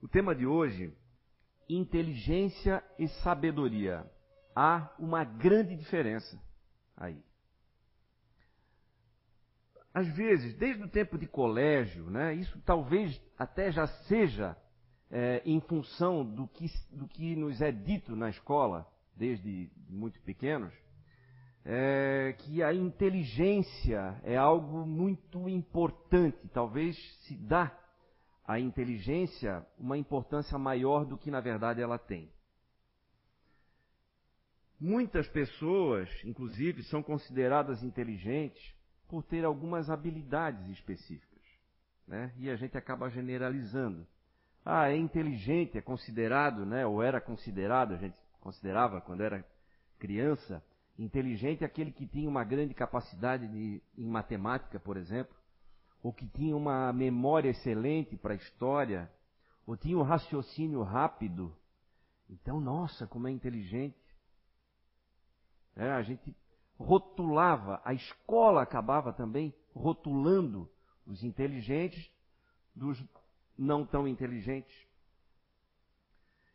O 0.00 0.06
tema 0.06 0.34
de 0.34 0.46
hoje, 0.46 0.92
inteligência 1.68 2.82
e 2.98 3.08
sabedoria. 3.08 4.06
Há 4.54 4.92
uma 4.98 5.24
grande 5.24 5.76
diferença 5.76 6.40
aí. 6.96 7.20
Às 9.92 10.06
vezes, 10.14 10.54
desde 10.54 10.84
o 10.84 10.88
tempo 10.88 11.18
de 11.18 11.26
colégio, 11.26 12.08
né, 12.10 12.34
isso 12.34 12.60
talvez 12.64 13.20
até 13.36 13.72
já 13.72 13.86
seja 13.86 14.56
é, 15.10 15.42
em 15.44 15.60
função 15.60 16.24
do 16.24 16.46
que, 16.46 16.66
do 16.92 17.08
que 17.08 17.34
nos 17.34 17.60
é 17.60 17.72
dito 17.72 18.14
na 18.14 18.30
escola, 18.30 18.86
desde 19.16 19.68
muito 19.88 20.20
pequenos, 20.20 20.72
é, 21.64 22.36
que 22.38 22.62
a 22.62 22.72
inteligência 22.72 24.20
é 24.22 24.36
algo 24.36 24.86
muito 24.86 25.48
importante. 25.48 26.48
Talvez 26.52 26.96
se 27.22 27.36
dá 27.36 27.76
à 28.48 28.58
inteligência 28.58 29.62
uma 29.78 29.98
importância 29.98 30.58
maior 30.58 31.04
do 31.04 31.18
que 31.18 31.30
na 31.30 31.38
verdade 31.38 31.82
ela 31.82 31.98
tem. 31.98 32.32
Muitas 34.80 35.28
pessoas, 35.28 36.08
inclusive, 36.24 36.82
são 36.84 37.02
consideradas 37.02 37.82
inteligentes 37.82 38.74
por 39.06 39.22
ter 39.22 39.44
algumas 39.44 39.90
habilidades 39.90 40.66
específicas. 40.70 41.42
Né? 42.06 42.32
E 42.38 42.48
a 42.48 42.56
gente 42.56 42.78
acaba 42.78 43.10
generalizando. 43.10 44.06
Ah, 44.64 44.88
é 44.90 44.96
inteligente, 44.96 45.76
é 45.76 45.82
considerado, 45.82 46.64
né? 46.64 46.86
ou 46.86 47.02
era 47.02 47.20
considerado, 47.20 47.92
a 47.92 47.96
gente 47.98 48.16
considerava 48.40 49.00
quando 49.00 49.20
era 49.20 49.44
criança, 49.98 50.64
inteligente 50.98 51.64
aquele 51.64 51.90
que 51.90 52.06
tinha 52.06 52.28
uma 52.28 52.44
grande 52.44 52.72
capacidade 52.72 53.46
de, 53.48 53.82
em 53.96 54.06
matemática, 54.06 54.80
por 54.80 54.96
exemplo, 54.96 55.36
ou 56.02 56.12
que 56.12 56.26
tinha 56.26 56.56
uma 56.56 56.92
memória 56.92 57.50
excelente 57.50 58.16
para 58.16 58.34
a 58.34 58.36
história, 58.36 59.10
ou 59.66 59.76
tinha 59.76 59.98
um 59.98 60.02
raciocínio 60.02 60.82
rápido. 60.82 61.54
Então, 62.30 62.60
nossa, 62.60 63.06
como 63.06 63.28
é 63.28 63.30
inteligente. 63.30 63.96
É, 65.76 65.90
a 65.90 66.02
gente 66.02 66.34
rotulava, 66.78 67.80
a 67.84 67.92
escola 67.92 68.62
acabava 68.62 69.12
também 69.12 69.54
rotulando 69.74 70.70
os 71.06 71.22
inteligentes 71.22 72.10
dos 72.74 73.02
não 73.56 73.84
tão 73.84 74.06
inteligentes. 74.06 74.86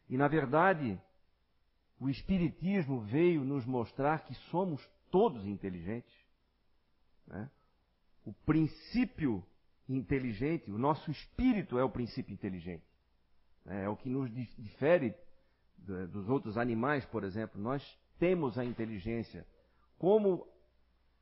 E, 0.09 0.17
na 0.17 0.27
verdade, 0.27 0.99
o 1.99 2.09
Espiritismo 2.09 3.01
veio 3.01 3.43
nos 3.43 3.65
mostrar 3.65 4.23
que 4.25 4.33
somos 4.49 4.85
todos 5.09 5.45
inteligentes. 5.45 6.13
Né? 7.27 7.49
O 8.25 8.33
princípio 8.45 9.43
inteligente, 9.87 10.71
o 10.71 10.77
nosso 10.77 11.11
espírito 11.11 11.77
é 11.77 11.83
o 11.83 11.89
princípio 11.89 12.33
inteligente. 12.33 12.83
Né? 13.65 13.83
É 13.83 13.89
o 13.89 13.95
que 13.95 14.09
nos 14.09 14.31
difere 14.57 15.13
dos 15.77 16.29
outros 16.29 16.57
animais, 16.57 17.05
por 17.05 17.23
exemplo. 17.23 17.61
Nós 17.61 17.83
temos 18.17 18.57
a 18.57 18.63
inteligência. 18.63 19.45
Como 19.97 20.47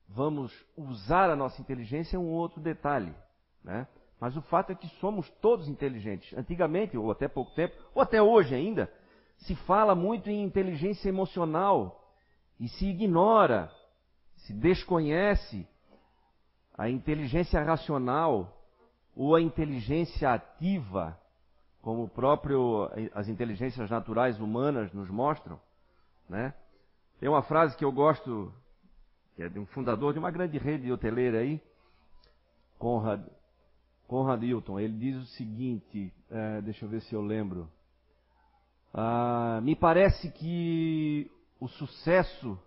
vamos 0.07 0.53
usar 0.75 1.29
a 1.29 1.35
nossa 1.35 1.61
inteligência 1.61 2.17
é 2.17 2.19
um 2.19 2.29
outro 2.29 2.61
detalhe. 2.61 3.13
Né? 3.63 3.87
Mas 4.19 4.37
o 4.37 4.41
fato 4.43 4.71
é 4.71 4.75
que 4.75 4.87
somos 4.99 5.29
todos 5.41 5.67
inteligentes. 5.67 6.37
Antigamente, 6.37 6.97
ou 6.97 7.11
até 7.11 7.27
pouco 7.27 7.53
tempo, 7.55 7.75
ou 7.93 8.01
até 8.01 8.21
hoje 8.21 8.53
ainda, 8.53 8.91
se 9.37 9.55
fala 9.55 9.95
muito 9.95 10.29
em 10.29 10.43
inteligência 10.43 11.09
emocional 11.09 12.13
e 12.59 12.67
se 12.67 12.85
ignora, 12.85 13.71
se 14.35 14.53
desconhece 14.53 15.67
a 16.77 16.89
inteligência 16.89 17.61
racional 17.63 18.57
ou 19.15 19.35
a 19.35 19.41
inteligência 19.41 20.33
ativa, 20.33 21.17
como 21.81 22.07
próprio 22.07 22.89
as 23.13 23.27
inteligências 23.27 23.89
naturais 23.89 24.39
humanas 24.39 24.91
nos 24.93 25.09
mostram, 25.09 25.59
né? 26.29 26.53
Tem 27.19 27.29
uma 27.29 27.43
frase 27.43 27.77
que 27.77 27.85
eu 27.85 27.91
gosto, 27.91 28.51
que 29.35 29.43
é 29.43 29.49
de 29.49 29.59
um 29.59 29.65
fundador 29.67 30.13
de 30.13 30.19
uma 30.19 30.31
grande 30.31 30.57
rede 30.57 30.91
hoteleira 30.91 31.39
aí, 31.39 31.61
Conrad, 32.79 33.21
Conrad 34.07 34.41
Hilton. 34.41 34.79
Ele 34.79 34.97
diz 34.97 35.17
o 35.17 35.25
seguinte, 35.37 36.11
é, 36.29 36.61
deixa 36.61 36.85
eu 36.85 36.89
ver 36.89 37.01
se 37.01 37.13
eu 37.13 37.21
lembro. 37.21 37.69
Ah, 38.93 39.59
me 39.61 39.75
parece 39.75 40.31
que 40.31 41.29
o 41.59 41.67
sucesso 41.67 42.59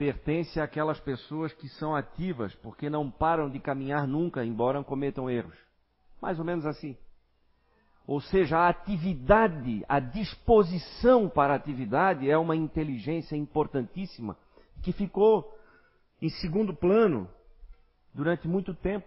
pertence 0.00 0.58
àquelas 0.58 0.98
pessoas 0.98 1.52
que 1.52 1.68
são 1.68 1.94
ativas, 1.94 2.54
porque 2.54 2.88
não 2.88 3.10
param 3.10 3.50
de 3.50 3.60
caminhar 3.60 4.08
nunca, 4.08 4.42
embora 4.42 4.82
cometam 4.82 5.28
erros. 5.28 5.54
Mais 6.22 6.38
ou 6.38 6.44
menos 6.44 6.64
assim. 6.64 6.96
Ou 8.06 8.18
seja, 8.18 8.56
a 8.56 8.70
atividade, 8.70 9.84
a 9.86 10.00
disposição 10.00 11.28
para 11.28 11.52
a 11.52 11.56
atividade 11.56 12.30
é 12.30 12.38
uma 12.38 12.56
inteligência 12.56 13.36
importantíssima 13.36 14.38
que 14.82 14.90
ficou 14.90 15.54
em 16.22 16.30
segundo 16.30 16.74
plano 16.74 17.28
durante 18.14 18.48
muito 18.48 18.72
tempo. 18.72 19.06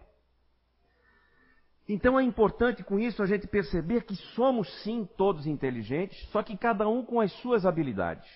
Então 1.90 2.20
é 2.20 2.24
importante 2.24 2.84
com 2.84 3.00
isso 3.00 3.24
a 3.24 3.26
gente 3.26 3.48
perceber 3.48 4.04
que 4.04 4.16
somos 4.36 4.72
sim 4.84 5.10
todos 5.18 5.48
inteligentes, 5.48 6.24
só 6.30 6.44
que 6.44 6.56
cada 6.56 6.88
um 6.88 7.04
com 7.04 7.20
as 7.20 7.32
suas 7.42 7.66
habilidades. 7.66 8.30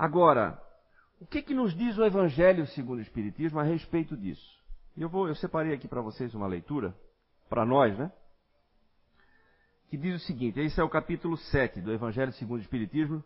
Agora, 0.00 0.58
o 1.20 1.26
que, 1.26 1.42
que 1.42 1.52
nos 1.52 1.76
diz 1.76 1.98
o 1.98 2.04
Evangelho 2.06 2.66
segundo 2.68 3.00
o 3.00 3.02
Espiritismo 3.02 3.60
a 3.60 3.62
respeito 3.62 4.16
disso? 4.16 4.58
Eu, 4.96 5.10
vou, 5.10 5.28
eu 5.28 5.34
separei 5.34 5.74
aqui 5.74 5.86
para 5.86 6.00
vocês 6.00 6.34
uma 6.34 6.46
leitura, 6.46 6.96
para 7.50 7.66
nós, 7.66 7.98
né? 7.98 8.10
Que 9.90 9.98
diz 9.98 10.22
o 10.22 10.26
seguinte: 10.26 10.58
esse 10.58 10.80
é 10.80 10.82
o 10.82 10.88
capítulo 10.88 11.36
7 11.36 11.82
do 11.82 11.92
Evangelho 11.92 12.32
segundo 12.32 12.60
o 12.60 12.62
Espiritismo, 12.62 13.22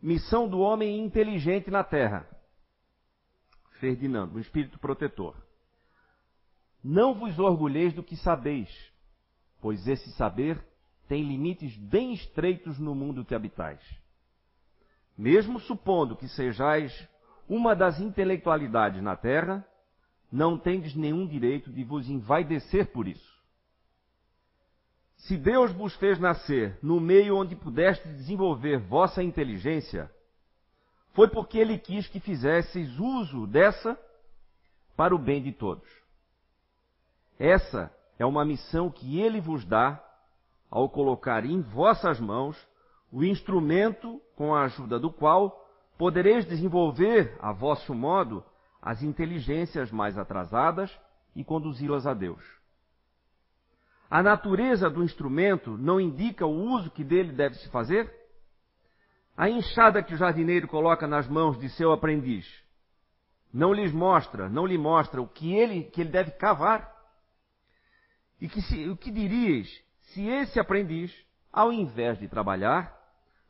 Missão 0.00 0.48
do 0.48 0.60
Homem 0.60 0.98
Inteligente 1.04 1.70
na 1.70 1.84
Terra. 1.84 2.26
Ferdinando, 3.78 4.36
o 4.36 4.40
Espírito 4.40 4.78
Protetor. 4.78 5.36
Não 6.82 7.12
vos 7.12 7.38
orgulheis 7.38 7.92
do 7.92 8.02
que 8.02 8.16
sabeis, 8.16 8.70
pois 9.60 9.86
esse 9.86 10.10
saber 10.12 10.58
tem 11.06 11.22
limites 11.22 11.76
bem 11.76 12.14
estreitos 12.14 12.78
no 12.78 12.94
mundo 12.94 13.26
que 13.26 13.34
habitais. 13.34 13.82
Mesmo 15.16 15.60
supondo 15.60 16.16
que 16.16 16.28
sejais 16.28 17.08
uma 17.48 17.74
das 17.74 18.00
intelectualidades 18.00 19.02
na 19.02 19.16
terra, 19.16 19.66
não 20.30 20.58
tendes 20.58 20.94
nenhum 20.94 21.26
direito 21.26 21.70
de 21.70 21.84
vos 21.84 22.08
envaidecer 22.08 22.92
por 22.92 23.06
isso. 23.06 23.34
Se 25.16 25.36
Deus 25.36 25.72
vos 25.72 25.94
fez 25.94 26.18
nascer 26.18 26.78
no 26.82 27.00
meio 27.00 27.36
onde 27.36 27.54
pudeste 27.54 28.06
desenvolver 28.08 28.78
vossa 28.78 29.22
inteligência, 29.22 30.10
foi 31.12 31.28
porque 31.28 31.58
Ele 31.58 31.78
quis 31.78 32.08
que 32.08 32.18
fizesseis 32.18 32.98
uso 32.98 33.46
dessa 33.46 33.98
para 34.96 35.14
o 35.14 35.18
bem 35.18 35.42
de 35.42 35.52
todos. 35.52 35.88
Essa 37.38 37.92
é 38.18 38.24
uma 38.24 38.44
missão 38.44 38.90
que 38.90 39.20
ele 39.20 39.40
vos 39.40 39.64
dá 39.64 40.02
ao 40.70 40.88
colocar 40.88 41.44
em 41.44 41.60
vossas 41.60 42.20
mãos 42.20 42.56
o 43.14 43.22
instrumento 43.22 44.20
com 44.34 44.52
a 44.52 44.64
ajuda 44.64 44.98
do 44.98 45.08
qual 45.08 45.64
podereis 45.96 46.44
desenvolver 46.44 47.38
a 47.40 47.52
vosso 47.52 47.94
modo 47.94 48.44
as 48.82 49.04
inteligências 49.04 49.92
mais 49.92 50.18
atrasadas 50.18 50.90
e 51.32 51.44
conduzi-las 51.44 52.08
a 52.08 52.12
Deus. 52.12 52.42
A 54.10 54.20
natureza 54.20 54.90
do 54.90 55.04
instrumento 55.04 55.78
não 55.78 56.00
indica 56.00 56.44
o 56.44 56.74
uso 56.74 56.90
que 56.90 57.04
dele 57.04 57.30
deve 57.30 57.54
se 57.54 57.68
fazer? 57.70 58.12
A 59.36 59.48
enxada 59.48 60.02
que 60.02 60.14
o 60.14 60.16
jardineiro 60.16 60.66
coloca 60.66 61.06
nas 61.06 61.28
mãos 61.28 61.56
de 61.56 61.68
seu 61.68 61.92
aprendiz 61.92 62.44
não 63.52 63.72
lhes 63.72 63.92
mostra, 63.92 64.48
não 64.48 64.66
lhe 64.66 64.76
mostra 64.76 65.22
o 65.22 65.28
que 65.28 65.54
ele, 65.54 65.84
que 65.84 66.00
ele 66.00 66.10
deve 66.10 66.32
cavar? 66.32 66.92
E 68.40 68.48
que 68.48 68.60
se, 68.60 68.88
o 68.88 68.96
que 68.96 69.12
dirias 69.12 69.68
se 70.12 70.26
esse 70.26 70.58
aprendiz, 70.58 71.14
ao 71.52 71.72
invés 71.72 72.18
de 72.18 72.26
trabalhar, 72.26 73.03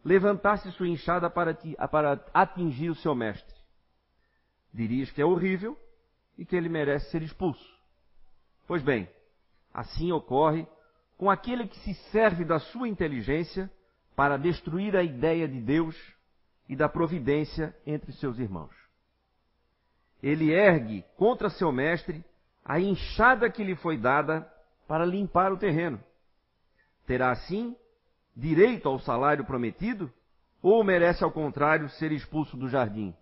levantasse 0.05 0.71
sua 0.73 0.89
enxada 0.89 1.31
para, 1.31 1.55
ti, 1.55 1.77
para 1.91 2.25
atingir 2.33 2.91
o 2.91 2.95
seu 2.95 3.15
mestre? 3.15 3.55
Dirias 4.73 5.11
que 5.11 5.23
é 5.23 5.25
horrível 5.25 5.79
e 6.37 6.45
que 6.45 6.55
ele 6.55 6.69
merece 6.69 7.11
ser 7.11 7.23
expulso. 7.23 7.65
Pois 8.67 8.83
bem, 8.83 9.09
assim 9.73 10.13
ocorre 10.13 10.67
com 11.17 11.31
aquele 11.31 11.67
que 11.67 11.79
se 11.81 11.95
serve 12.11 12.45
da 12.45 12.59
sua 12.59 12.89
inteligência 12.89 13.71
para 14.17 14.37
destruir 14.37 14.97
a 14.97 15.03
ideia 15.03 15.49
de 15.49 15.61
Deus 15.61 15.97
e 16.69 16.77
da 16.77 16.89
providência 16.89 17.77
entre 17.87 18.13
seus 18.13 18.39
irmãos. 18.39 18.75
Ele 20.23 20.53
ergue 20.53 21.05
contra 21.17 21.51
seu 21.51 21.71
mestre 21.71 22.25
a 22.65 22.81
enxada 22.81 23.51
que 23.51 23.63
lhe 23.63 23.77
foi 23.77 23.99
dada 23.99 24.51
para 24.89 25.05
limpar 25.05 25.53
o 25.53 25.57
terreno. 25.59 26.03
Terá 27.07 27.31
assim 27.31 27.77
direito 28.37 28.89
ao 28.89 28.99
salário 28.99 29.45
prometido 29.45 30.13
ou 30.61 30.83
merece, 30.83 31.23
ao 31.23 31.31
contrário, 31.31 31.89
ser 31.91 32.11
expulso 32.13 32.57
do 32.57 32.69
jardim? 32.69 33.15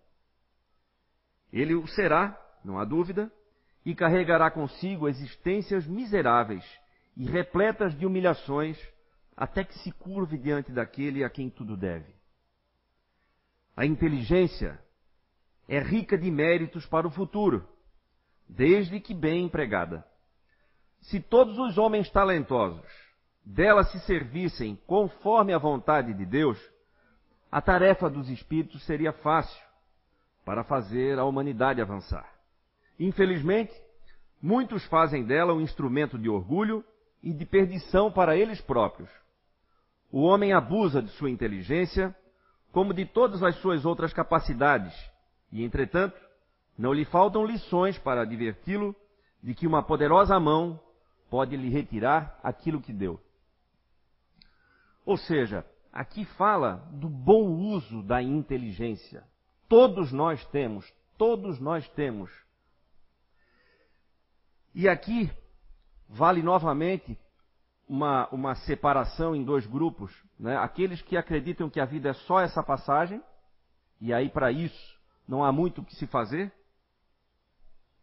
Ele 1.52 1.74
o 1.74 1.86
será, 1.86 2.38
não 2.64 2.78
há 2.78 2.84
dúvida, 2.84 3.30
e 3.84 3.94
carregará 3.94 4.50
consigo 4.50 5.08
existências 5.08 5.86
miseráveis 5.86 6.64
e 7.16 7.24
repletas 7.26 7.98
de 7.98 8.06
humilhações, 8.06 8.78
até 9.36 9.64
que 9.64 9.76
se 9.80 9.90
curve 9.92 10.38
diante 10.38 10.70
daquele 10.72 11.24
a 11.24 11.30
quem 11.30 11.50
tudo 11.50 11.76
deve. 11.76 12.14
A 13.76 13.84
inteligência 13.84 14.78
é 15.68 15.80
rica 15.80 16.16
de 16.16 16.30
méritos 16.30 16.86
para 16.86 17.06
o 17.06 17.10
futuro, 17.10 17.66
desde 18.48 19.00
que 19.00 19.14
bem 19.14 19.44
empregada. 19.44 20.06
Se 21.00 21.20
todos 21.20 21.58
os 21.58 21.76
homens 21.76 22.08
talentosos 22.10 23.01
dela 23.44 23.84
se 23.84 23.98
servissem 24.00 24.78
conforme 24.86 25.52
a 25.52 25.58
vontade 25.58 26.14
de 26.14 26.24
Deus, 26.24 26.58
a 27.50 27.60
tarefa 27.60 28.08
dos 28.08 28.28
espíritos 28.30 28.82
seria 28.84 29.12
fácil 29.12 29.60
para 30.44 30.64
fazer 30.64 31.18
a 31.18 31.24
humanidade 31.24 31.80
avançar. 31.80 32.28
Infelizmente, 32.98 33.72
muitos 34.40 34.84
fazem 34.86 35.24
dela 35.24 35.52
um 35.52 35.60
instrumento 35.60 36.18
de 36.18 36.28
orgulho 36.28 36.84
e 37.22 37.32
de 37.32 37.44
perdição 37.44 38.10
para 38.10 38.36
eles 38.36 38.60
próprios. 38.60 39.10
O 40.10 40.22
homem 40.22 40.52
abusa 40.52 41.02
de 41.02 41.10
sua 41.12 41.30
inteligência, 41.30 42.14
como 42.72 42.92
de 42.92 43.04
todas 43.04 43.42
as 43.42 43.56
suas 43.56 43.84
outras 43.84 44.12
capacidades, 44.12 44.94
e, 45.50 45.62
entretanto, 45.62 46.18
não 46.76 46.92
lhe 46.92 47.04
faltam 47.04 47.44
lições 47.44 47.98
para 47.98 48.22
adverti-lo 48.22 48.96
de 49.42 49.54
que 49.54 49.66
uma 49.66 49.82
poderosa 49.82 50.38
mão 50.40 50.80
pode 51.30 51.56
lhe 51.56 51.68
retirar 51.68 52.38
aquilo 52.42 52.80
que 52.80 52.92
deu. 52.92 53.20
Ou 55.04 55.16
seja, 55.16 55.64
aqui 55.92 56.24
fala 56.24 56.88
do 56.92 57.08
bom 57.08 57.48
uso 57.50 58.02
da 58.02 58.22
inteligência. 58.22 59.24
Todos 59.68 60.12
nós 60.12 60.44
temos, 60.46 60.90
todos 61.18 61.58
nós 61.58 61.88
temos. 61.90 62.30
E 64.74 64.88
aqui 64.88 65.30
vale 66.08 66.42
novamente 66.42 67.18
uma, 67.88 68.28
uma 68.30 68.54
separação 68.54 69.34
em 69.34 69.44
dois 69.44 69.66
grupos. 69.66 70.12
Né? 70.38 70.56
Aqueles 70.56 71.02
que 71.02 71.16
acreditam 71.16 71.68
que 71.68 71.80
a 71.80 71.84
vida 71.84 72.10
é 72.10 72.14
só 72.14 72.40
essa 72.40 72.62
passagem, 72.62 73.22
e 74.00 74.12
aí 74.12 74.28
para 74.28 74.50
isso 74.50 75.00
não 75.26 75.44
há 75.44 75.52
muito 75.52 75.80
o 75.80 75.84
que 75.84 75.94
se 75.96 76.06
fazer. 76.06 76.52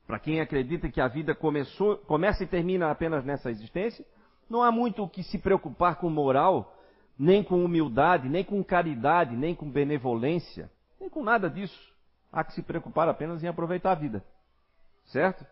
Para 0.05 0.19
quem 0.19 0.41
acredita 0.41 0.89
que 0.89 0.99
a 0.99 1.07
vida 1.07 1.35
começou, 1.35 1.97
começa 1.97 2.43
e 2.43 2.47
termina 2.47 2.89
apenas 2.89 3.23
nessa 3.23 3.51
existência, 3.51 4.05
não 4.49 4.63
há 4.63 4.71
muito 4.71 5.03
o 5.03 5.09
que 5.09 5.23
se 5.23 5.37
preocupar 5.37 5.97
com 5.97 6.09
moral 6.09 6.75
nem 7.19 7.43
com 7.43 7.65
humildade, 7.65 8.29
nem 8.29 8.45
com 8.45 8.63
caridade, 8.63 9.35
nem 9.35 9.53
com 9.53 9.69
benevolência, 9.69 10.71
nem 10.97 11.09
com 11.09 11.21
nada 11.21 11.49
disso. 11.49 11.77
Há 12.31 12.45
que 12.45 12.53
se 12.53 12.63
preocupar 12.63 13.09
apenas 13.09 13.43
em 13.43 13.47
aproveitar 13.47 13.91
a 13.91 13.95
vida. 13.95 14.23
Certo? 15.07 15.45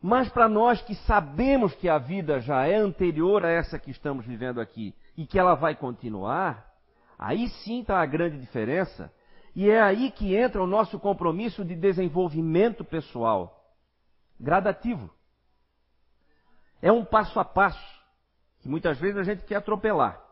Mas 0.00 0.30
para 0.30 0.48
nós 0.48 0.80
que 0.80 0.94
sabemos 0.94 1.74
que 1.74 1.88
a 1.88 1.98
vida 1.98 2.40
já 2.40 2.66
é 2.66 2.76
anterior 2.76 3.44
a 3.44 3.50
essa 3.50 3.78
que 3.78 3.90
estamos 3.90 4.24
vivendo 4.24 4.58
aqui 4.58 4.94
e 5.16 5.26
que 5.26 5.38
ela 5.38 5.54
vai 5.54 5.74
continuar, 5.74 6.66
aí 7.18 7.48
sim 7.48 7.80
está 7.82 8.00
a 8.00 8.06
grande 8.06 8.38
diferença. 8.38 9.12
E 9.54 9.68
é 9.68 9.80
aí 9.80 10.10
que 10.10 10.34
entra 10.34 10.62
o 10.62 10.66
nosso 10.66 10.98
compromisso 10.98 11.62
de 11.62 11.74
desenvolvimento 11.74 12.84
pessoal, 12.84 13.74
gradativo. 14.40 15.10
É 16.80 16.90
um 16.90 17.04
passo 17.04 17.38
a 17.38 17.44
passo, 17.44 18.02
que 18.60 18.68
muitas 18.68 18.98
vezes 18.98 19.18
a 19.18 19.22
gente 19.24 19.44
quer 19.44 19.56
atropelar. 19.56 20.25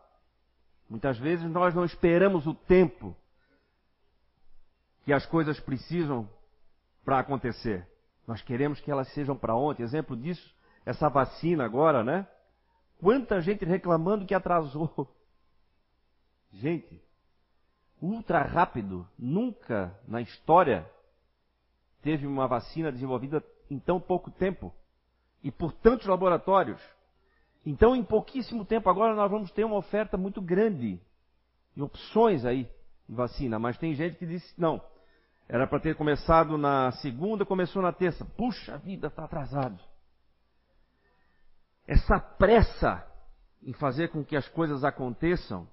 Muitas 0.89 1.17
vezes 1.17 1.49
nós 1.49 1.73
não 1.73 1.83
esperamos 1.83 2.45
o 2.45 2.53
tempo 2.53 3.15
que 5.03 5.13
as 5.13 5.25
coisas 5.25 5.59
precisam 5.59 6.29
para 7.03 7.19
acontecer. 7.19 7.87
Nós 8.27 8.41
queremos 8.41 8.79
que 8.79 8.89
elas 8.89 9.07
sejam 9.13 9.35
para 9.35 9.55
ontem. 9.55 9.83
Exemplo 9.83 10.15
disso, 10.17 10.53
essa 10.85 11.09
vacina 11.09 11.63
agora, 11.63 12.03
né? 12.03 12.27
Quanta 12.99 13.41
gente 13.41 13.65
reclamando 13.65 14.25
que 14.25 14.33
atrasou. 14.33 14.91
Gente, 16.53 17.01
ultra 18.01 18.41
rápido. 18.41 19.05
Nunca 19.19 19.93
na 20.07 20.21
história 20.21 20.89
teve 22.01 22.25
uma 22.25 22.47
vacina 22.47 22.91
desenvolvida 22.91 23.43
em 23.69 23.77
tão 23.77 23.99
pouco 23.99 24.31
tempo 24.31 24.73
e 25.43 25.51
por 25.51 25.73
tantos 25.73 26.07
laboratórios. 26.07 26.81
Então, 27.65 27.95
em 27.95 28.03
pouquíssimo 28.03 28.63
tempo 28.63 28.89
agora, 28.89 29.15
nós 29.15 29.31
vamos 29.31 29.51
ter 29.51 29.63
uma 29.63 29.77
oferta 29.77 30.15
muito 30.15 30.39
grande 30.39 31.01
de 31.75 31.81
opções 31.81 32.45
aí 32.45 32.69
de 33.09 33.15
vacina. 33.15 33.57
Mas 33.57 33.77
tem 33.77 33.95
gente 33.95 34.17
que 34.17 34.25
disse, 34.25 34.53
não, 34.59 34.79
era 35.49 35.65
para 35.65 35.79
ter 35.79 35.95
começado 35.95 36.57
na 36.57 36.91
segunda, 36.91 37.43
começou 37.43 37.81
na 37.81 37.91
terça. 37.91 38.23
Puxa 38.23 38.77
vida, 38.77 39.07
está 39.07 39.25
atrasado. 39.25 39.79
Essa 41.87 42.19
pressa 42.19 43.05
em 43.63 43.73
fazer 43.73 44.09
com 44.09 44.23
que 44.23 44.35
as 44.35 44.47
coisas 44.49 44.83
aconteçam 44.83 45.67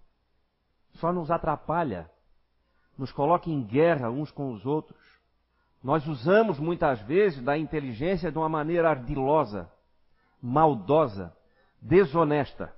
só 0.95 1.13
nos 1.13 1.31
atrapalha, 1.31 2.11
nos 2.97 3.13
coloca 3.13 3.51
em 3.51 3.63
guerra 3.63 4.11
uns 4.11 4.31
com 4.31 4.51
os 4.53 4.65
outros. 4.65 5.01
Nós 5.83 6.07
usamos 6.07 6.59
muitas 6.59 7.01
vezes 7.03 7.43
da 7.43 7.57
inteligência 7.59 8.31
de 8.31 8.39
uma 8.39 8.49
maneira 8.49 8.91
ardilosa, 8.91 9.71
maldosa 10.41 11.35
desonesta. 11.83 12.73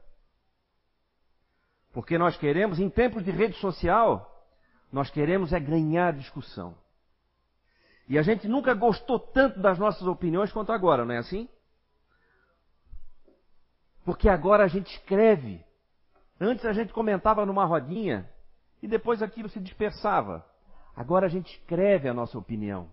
Porque 1.92 2.18
nós 2.18 2.36
queremos, 2.36 2.80
em 2.80 2.90
tempos 2.90 3.22
de 3.24 3.30
rede 3.30 3.54
social, 3.60 4.44
nós 4.90 5.10
queremos 5.10 5.52
é 5.52 5.60
ganhar 5.60 6.12
discussão. 6.14 6.74
E 8.08 8.18
a 8.18 8.22
gente 8.22 8.48
nunca 8.48 8.74
gostou 8.74 9.18
tanto 9.18 9.60
das 9.60 9.78
nossas 9.78 10.06
opiniões 10.06 10.52
quanto 10.52 10.72
agora, 10.72 11.04
não 11.04 11.14
é 11.14 11.18
assim? 11.18 11.48
Porque 14.04 14.28
agora 14.28 14.64
a 14.64 14.68
gente 14.68 14.92
escreve. 14.94 15.64
Antes 16.40 16.64
a 16.64 16.72
gente 16.72 16.92
comentava 16.92 17.46
numa 17.46 17.64
rodinha 17.64 18.28
e 18.82 18.88
depois 18.88 19.22
aquilo 19.22 19.48
se 19.48 19.60
dispersava. 19.60 20.44
Agora 20.96 21.26
a 21.26 21.28
gente 21.28 21.50
escreve 21.52 22.08
a 22.08 22.14
nossa 22.14 22.38
opinião. 22.38 22.90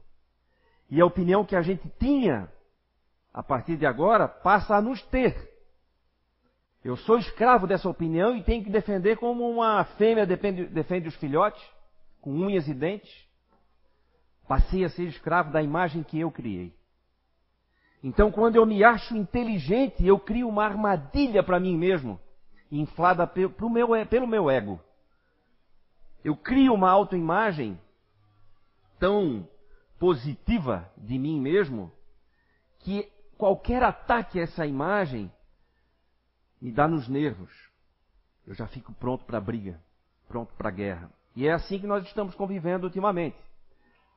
E 0.90 1.02
a 1.02 1.06
opinião 1.06 1.46
que 1.46 1.56
a 1.56 1.62
gente 1.62 1.90
tinha, 2.00 2.52
a 3.34 3.42
partir 3.44 3.78
de 3.78 3.86
agora, 3.86 4.28
passa 4.28 4.76
a 4.76 4.82
nos 4.82 5.02
ter. 5.04 5.50
Eu 6.84 6.98
sou 6.98 7.18
escravo 7.18 7.68
dessa 7.68 7.88
opinião 7.88 8.36
e 8.36 8.44
tenho 8.44 8.64
que 8.64 8.70
defender 8.70 9.18
como 9.18 9.48
uma 9.48 9.84
fêmea 9.84 10.26
defende, 10.26 10.66
defende 10.66 11.08
os 11.08 11.16
filhotes, 11.16 11.62
com 12.20 12.32
unhas 12.32 12.68
e 12.68 12.74
dentes. 12.74 13.12
Passei 14.48 14.84
a 14.84 14.90
ser 14.90 15.04
escravo 15.04 15.52
da 15.52 15.62
imagem 15.62 16.02
que 16.02 16.20
eu 16.20 16.32
criei. 16.32 16.74
Então, 18.04 18.32
quando 18.32 18.56
eu 18.56 18.66
me 18.66 18.84
acho 18.84 19.16
inteligente, 19.16 20.04
eu 20.04 20.18
crio 20.18 20.50
uma 20.50 20.66
armadilha 20.66 21.44
para 21.44 21.60
mim 21.60 21.78
mesmo, 21.78 22.20
inflada 22.72 23.28
pelo 23.28 23.70
meu, 23.70 23.90
pelo 24.08 24.28
meu 24.28 24.50
ego. 24.50 24.80
Eu 26.24 26.36
crio 26.36 26.74
uma 26.74 26.90
autoimagem 26.90 27.80
tão 29.00 29.48
positiva 30.00 30.92
de 30.98 31.20
mim 31.20 31.40
mesmo 31.40 31.92
que 32.80 33.08
qualquer 33.38 33.84
ataque 33.84 34.40
a 34.40 34.44
essa 34.44 34.66
imagem 34.66 35.32
me 36.62 36.72
dá 36.72 36.88
nos 36.88 37.08
nervos. 37.08 37.52
Eu 38.46 38.54
já 38.54 38.68
fico 38.68 38.94
pronto 38.94 39.26
para 39.26 39.38
a 39.38 39.42
briga, 39.42 39.82
pronto 40.28 40.54
para 40.56 40.70
a 40.70 40.72
guerra. 40.72 41.10
E 41.36 41.48
é 41.48 41.54
assim 41.54 41.80
que 41.80 41.88
nós 41.88 42.06
estamos 42.06 42.36
convivendo 42.36 42.86
ultimamente. 42.86 43.38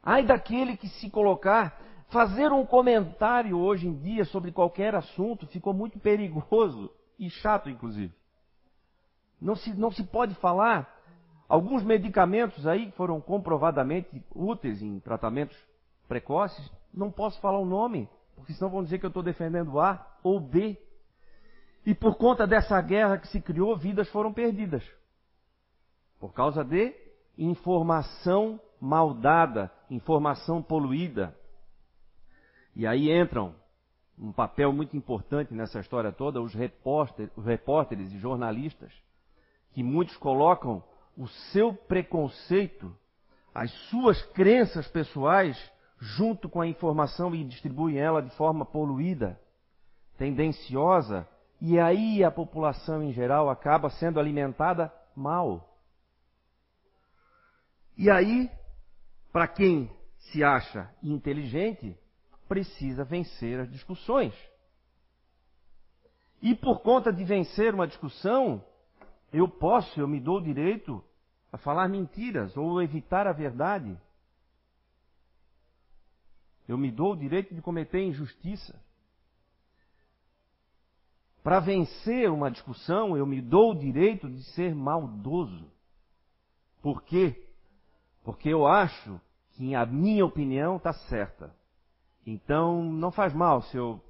Ai 0.03 0.25
daquele 0.25 0.77
que 0.77 0.89
se 0.89 1.09
colocar, 1.09 1.81
fazer 2.09 2.53
um 2.53 2.67
comentário 2.67 3.59
hoje 3.59 3.89
em 3.89 3.99
dia 3.99 4.25
sobre 4.27 4.53
qualquer 4.53 4.95
assunto 4.95 5.47
ficou 5.47 5.73
muito 5.73 5.99
perigoso 5.99 6.91
e 7.19 7.31
chato, 7.31 7.71
inclusive. 7.71 8.13
Não 9.41 9.57
se, 9.57 9.73
não 9.75 9.91
se 9.91 10.05
pode 10.05 10.35
falar. 10.37 10.93
Alguns 11.49 11.83
medicamentos 11.83 12.67
aí 12.67 12.91
foram 12.93 13.21
comprovadamente 13.21 14.23
úteis 14.35 14.83
em 14.83 14.99
tratamentos 15.01 15.57
precoces. 16.09 16.71
Não 16.93 17.11
posso 17.11 17.41
falar 17.41 17.59
o 17.59 17.67
nome, 17.67 18.09
porque 18.35 18.53
senão 18.55 18.71
vão 18.71 18.83
dizer 18.83 18.99
que 18.99 19.07
eu 19.07 19.09
estou 19.09 19.23
defendendo 19.23 19.79
A 19.81 20.05
ou 20.23 20.41
B. 20.41 20.79
E 21.87 21.95
por 21.95 22.17
conta 22.17 22.47
dessa 22.47 22.81
guerra 22.81 23.19
que 23.19 23.29
se 23.29 23.41
criou, 23.41 23.76
vidas 23.76 24.09
foram 24.09 24.33
perdidas. 24.33 24.83
Por 26.19 26.33
causa 26.33 26.64
de 26.64 26.95
informação 27.37 28.59
maldada, 28.81 29.71
informação 29.91 30.62
poluída. 30.62 31.37
E 32.75 32.87
aí 32.87 33.11
entram 33.11 33.55
um 34.19 34.33
papel 34.33 34.73
muito 34.73 34.97
importante 34.97 35.53
nessa 35.53 35.81
história 35.81 36.12
toda 36.12 36.41
os, 36.41 36.55
repórter, 36.55 37.31
os 37.37 37.45
repórteres 37.45 38.12
e 38.12 38.19
jornalistas, 38.19 38.93
que 39.73 39.83
muitos 39.83 40.17
colocam 40.17 40.83
o 41.17 41.26
seu 41.53 41.75
preconceito, 41.75 42.97
as 43.55 43.71
suas 43.88 44.23
crenças 44.33 44.88
pessoais, 44.88 45.59
junto 45.99 46.49
com 46.49 46.61
a 46.61 46.67
informação 46.67 47.35
e 47.35 47.45
distribuem 47.45 47.99
ela 47.99 48.23
de 48.23 48.31
forma 48.31 48.64
poluída, 48.64 49.38
tendenciosa 50.17 51.29
e 51.66 51.80
aí 51.80 52.23
a 52.23 52.30
população 52.30 53.02
em 53.02 53.11
geral 53.11 53.49
acaba 53.49 53.88
sendo 53.88 54.21
alimentada 54.21 54.92
mal. 55.16 55.75
E 57.97 58.11
aí, 58.11 58.50
para 59.33 59.49
quem 59.49 59.90
se 60.18 60.44
acha 60.44 60.94
inteligente, 61.02 61.99
precisa 62.47 63.02
vencer 63.02 63.61
as 63.61 63.71
discussões. 63.71 64.35
E 66.42 66.54
por 66.54 66.83
conta 66.83 67.11
de 67.11 67.25
vencer 67.25 67.73
uma 67.73 67.87
discussão, 67.87 68.62
eu 69.33 69.49
posso, 69.49 69.99
eu 69.99 70.06
me 70.06 70.21
dou 70.21 70.37
o 70.37 70.44
direito 70.44 71.02
a 71.50 71.56
falar 71.56 71.88
mentiras 71.88 72.54
ou 72.59 72.83
evitar 72.83 73.26
a 73.26 73.33
verdade. 73.33 73.99
Eu 76.68 76.76
me 76.76 76.90
dou 76.90 77.14
o 77.14 77.16
direito 77.16 77.54
de 77.54 77.62
cometer 77.62 78.02
injustiça. 78.02 78.78
Para 81.45 81.61
vencer 81.61 82.31
uma 82.31 82.51
discussão, 82.51 83.19
eu 83.19 83.27
me 83.27 83.43
dou 83.43 83.73
o 83.73 83.79
direito 83.79 84.31
de 84.31 84.43
ser 84.55 84.75
maldoso. 84.75 85.71
Por 86.81 87.03
quê? 87.03 87.47
Porque 88.25 88.49
eu 88.49 88.67
acho 88.67 89.21
que 89.51 89.75
a 89.75 89.85
minha 89.85 90.25
opinião 90.25 90.77
está 90.77 90.95
certa. 90.95 91.55
Então, 92.27 92.83
não 92.83 93.13
faz 93.13 93.35
mal 93.35 93.61
se 93.61 93.77
eu 93.77 94.03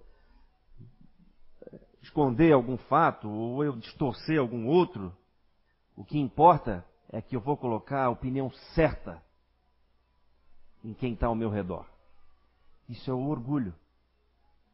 esconder 2.00 2.53
algum 2.53 2.76
fato 2.76 3.29
ou 3.29 3.64
eu 3.64 3.75
distorcer 3.79 4.38
algum 4.38 4.69
outro. 4.69 5.12
O 5.97 6.05
que 6.05 6.17
importa 6.17 6.87
é 7.09 7.21
que 7.21 7.35
eu 7.35 7.41
vou 7.41 7.57
colocar 7.57 8.05
a 8.05 8.11
opinião 8.11 8.49
certa 8.76 9.21
em 10.85 10.95
quem 10.95 11.14
está 11.14 11.26
ao 11.26 11.35
meu 11.35 11.50
redor. 11.50 11.85
Isso 12.88 13.11
é 13.11 13.14
o 13.14 13.26
orgulho. 13.26 13.75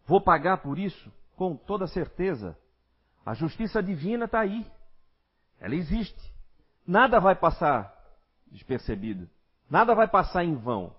Vou 0.07 0.21
pagar 0.21 0.59
por 0.59 0.79
isso? 0.79 1.11
Com 1.41 1.57
toda 1.57 1.87
certeza. 1.87 2.55
A 3.25 3.33
justiça 3.33 3.83
divina 3.83 4.27
está 4.27 4.41
aí. 4.41 4.71
Ela 5.59 5.75
existe. 5.75 6.35
Nada 6.87 7.19
vai 7.19 7.35
passar 7.35 7.97
despercebido. 8.49 9.27
Nada 9.71 9.95
vai 9.95 10.07
passar 10.07 10.45
em 10.45 10.55
vão. 10.55 10.95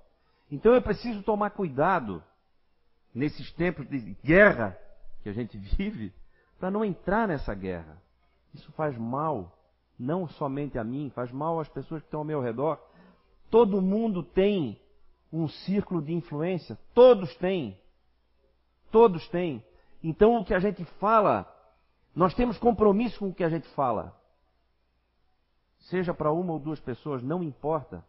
Então 0.50 0.74
eu 0.74 0.82
preciso 0.82 1.22
tomar 1.22 1.52
cuidado 1.52 2.24
nesses 3.14 3.52
tempos 3.52 3.88
de 3.88 4.00
guerra 4.24 4.76
que 5.22 5.30
a 5.30 5.32
gente 5.32 5.60
vive 5.60 6.12
para 6.60 6.72
não 6.72 6.84
entrar 6.84 7.28
nessa 7.28 7.54
guerra. 7.54 8.02
Isso 8.52 8.72
faz 8.72 8.98
mal, 8.98 9.56
não 10.00 10.28
somente 10.28 10.80
a 10.80 10.84
mim, 10.84 11.12
faz 11.14 11.32
mal 11.32 11.60
às 11.60 11.70
pessoas 11.70 12.02
que 12.02 12.08
estão 12.08 12.22
ao 12.22 12.26
meu 12.26 12.42
redor. 12.42 12.80
Todo 13.52 13.80
mundo 13.80 14.24
tem 14.24 14.82
um 15.32 15.48
círculo 15.48 16.02
de 16.02 16.12
influência. 16.14 16.80
Todos 16.96 17.32
têm. 17.36 17.78
Todos 18.90 19.30
têm. 19.30 19.64
Então 20.04 20.38
o 20.38 20.46
que 20.46 20.54
a 20.54 20.60
gente 20.60 20.84
fala, 21.00 21.46
nós 22.16 22.34
temos 22.34 22.58
compromisso 22.58 23.20
com 23.20 23.30
o 23.30 23.34
que 23.34 23.44
a 23.44 23.50
gente 23.50 23.68
fala. 23.70 24.18
Seja 25.90 26.14
para 26.14 26.32
uma 26.32 26.54
ou 26.54 26.60
duas 26.60 26.80
pessoas, 26.80 27.24
não 27.24 27.44
importa. 27.44 28.04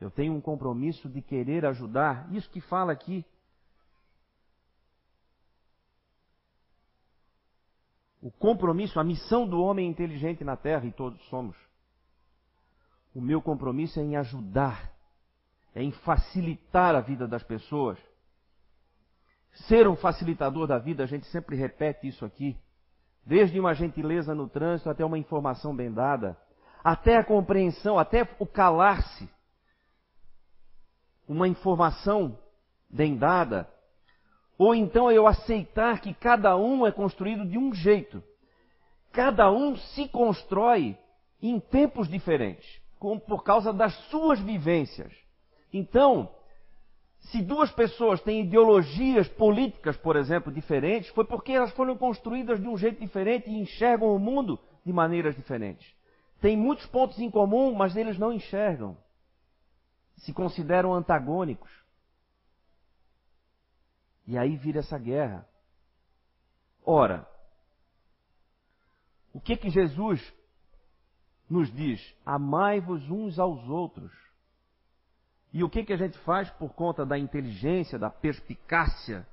Eu 0.00 0.10
tenho 0.10 0.34
um 0.34 0.40
compromisso 0.40 1.08
de 1.08 1.22
querer 1.22 1.64
ajudar. 1.66 2.32
Isso 2.32 2.50
que 2.50 2.60
fala 2.60 2.92
aqui. 2.92 3.24
O 8.20 8.30
compromisso, 8.30 8.98
a 8.98 9.04
missão 9.04 9.46
do 9.46 9.62
homem 9.62 9.88
inteligente 9.88 10.42
na 10.44 10.56
terra, 10.56 10.86
e 10.86 10.92
todos 10.92 11.22
somos. 11.28 11.56
O 13.14 13.20
meu 13.20 13.40
compromisso 13.40 14.00
é 14.00 14.02
em 14.02 14.16
ajudar 14.16 14.94
é 15.74 15.82
em 15.82 15.90
facilitar 15.90 16.94
a 16.94 17.00
vida 17.00 17.26
das 17.26 17.42
pessoas. 17.42 17.98
Ser 19.54 19.86
um 19.86 19.96
facilitador 19.96 20.66
da 20.66 20.78
vida, 20.78 21.04
a 21.04 21.06
gente 21.06 21.26
sempre 21.26 21.56
repete 21.56 22.08
isso 22.08 22.24
aqui. 22.24 22.56
Desde 23.24 23.58
uma 23.58 23.74
gentileza 23.74 24.34
no 24.34 24.48
trânsito 24.48 24.90
até 24.90 25.04
uma 25.04 25.18
informação 25.18 25.74
bem 25.74 25.92
dada, 25.92 26.36
até 26.82 27.16
a 27.16 27.24
compreensão, 27.24 27.98
até 27.98 28.28
o 28.38 28.46
calar-se. 28.46 29.28
Uma 31.26 31.48
informação 31.48 32.38
bem 32.90 33.16
dada. 33.16 33.68
Ou 34.58 34.74
então 34.74 35.10
eu 35.10 35.26
aceitar 35.26 36.00
que 36.00 36.12
cada 36.12 36.56
um 36.56 36.86
é 36.86 36.92
construído 36.92 37.46
de 37.46 37.56
um 37.56 37.72
jeito. 37.72 38.22
Cada 39.12 39.50
um 39.50 39.76
se 39.76 40.08
constrói 40.08 40.98
em 41.40 41.60
tempos 41.60 42.08
diferentes, 42.08 42.80
por 42.98 43.42
causa 43.44 43.72
das 43.72 43.94
suas 44.10 44.40
vivências. 44.40 45.12
Então, 45.72 46.30
se 47.30 47.40
duas 47.42 47.70
pessoas 47.72 48.20
têm 48.20 48.42
ideologias 48.42 49.26
políticas, 49.28 49.96
por 49.96 50.16
exemplo, 50.16 50.52
diferentes, 50.52 51.10
foi 51.10 51.24
porque 51.24 51.52
elas 51.52 51.72
foram 51.72 51.96
construídas 51.96 52.60
de 52.60 52.68
um 52.68 52.76
jeito 52.76 53.00
diferente 53.00 53.48
e 53.48 53.58
enxergam 53.58 54.14
o 54.14 54.18
mundo 54.18 54.58
de 54.84 54.92
maneiras 54.92 55.34
diferentes. 55.34 55.90
Tem 56.40 56.56
muitos 56.56 56.84
pontos 56.86 57.18
em 57.18 57.30
comum, 57.30 57.74
mas 57.74 57.96
eles 57.96 58.18
não 58.18 58.32
enxergam. 58.32 58.96
Se 60.16 60.32
consideram 60.32 60.92
antagônicos. 60.92 61.70
E 64.26 64.36
aí 64.36 64.56
vira 64.56 64.80
essa 64.80 64.98
guerra. 64.98 65.48
Ora, 66.84 67.26
o 69.32 69.40
que 69.40 69.56
que 69.56 69.70
Jesus 69.70 70.20
nos 71.48 71.72
diz? 71.72 72.00
Amai-vos 72.24 73.10
uns 73.10 73.38
aos 73.38 73.66
outros 73.68 74.12
e 75.54 75.62
o 75.62 75.70
que, 75.70 75.84
que 75.84 75.92
a 75.92 75.96
gente 75.96 76.18
faz 76.18 76.50
por 76.50 76.74
conta 76.74 77.06
da 77.06 77.16
inteligência, 77.16 77.96
da 77.96 78.10
perspicácia, 78.10 79.24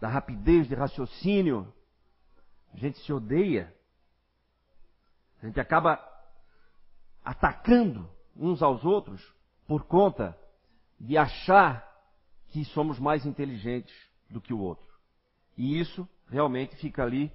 da 0.00 0.08
rapidez 0.08 0.66
de 0.66 0.74
raciocínio? 0.74 1.70
A 2.72 2.78
gente 2.78 2.98
se 3.00 3.12
odeia. 3.12 3.74
A 5.42 5.46
gente 5.46 5.60
acaba 5.60 6.02
atacando 7.22 8.08
uns 8.34 8.62
aos 8.62 8.86
outros 8.86 9.22
por 9.66 9.84
conta 9.84 10.34
de 10.98 11.18
achar 11.18 11.86
que 12.48 12.64
somos 12.64 12.98
mais 12.98 13.26
inteligentes 13.26 13.94
do 14.30 14.40
que 14.40 14.54
o 14.54 14.58
outro. 14.58 14.90
E 15.58 15.78
isso 15.78 16.08
realmente 16.30 16.74
fica 16.76 17.02
ali 17.02 17.30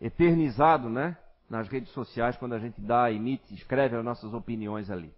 eternizado, 0.00 0.88
né? 0.88 1.18
Nas 1.48 1.66
redes 1.66 1.90
sociais, 1.90 2.36
quando 2.36 2.52
a 2.52 2.60
gente 2.60 2.80
dá, 2.80 3.10
emite, 3.10 3.52
escreve 3.52 3.96
as 3.96 4.04
nossas 4.04 4.32
opiniões 4.32 4.88
ali. 4.92 5.12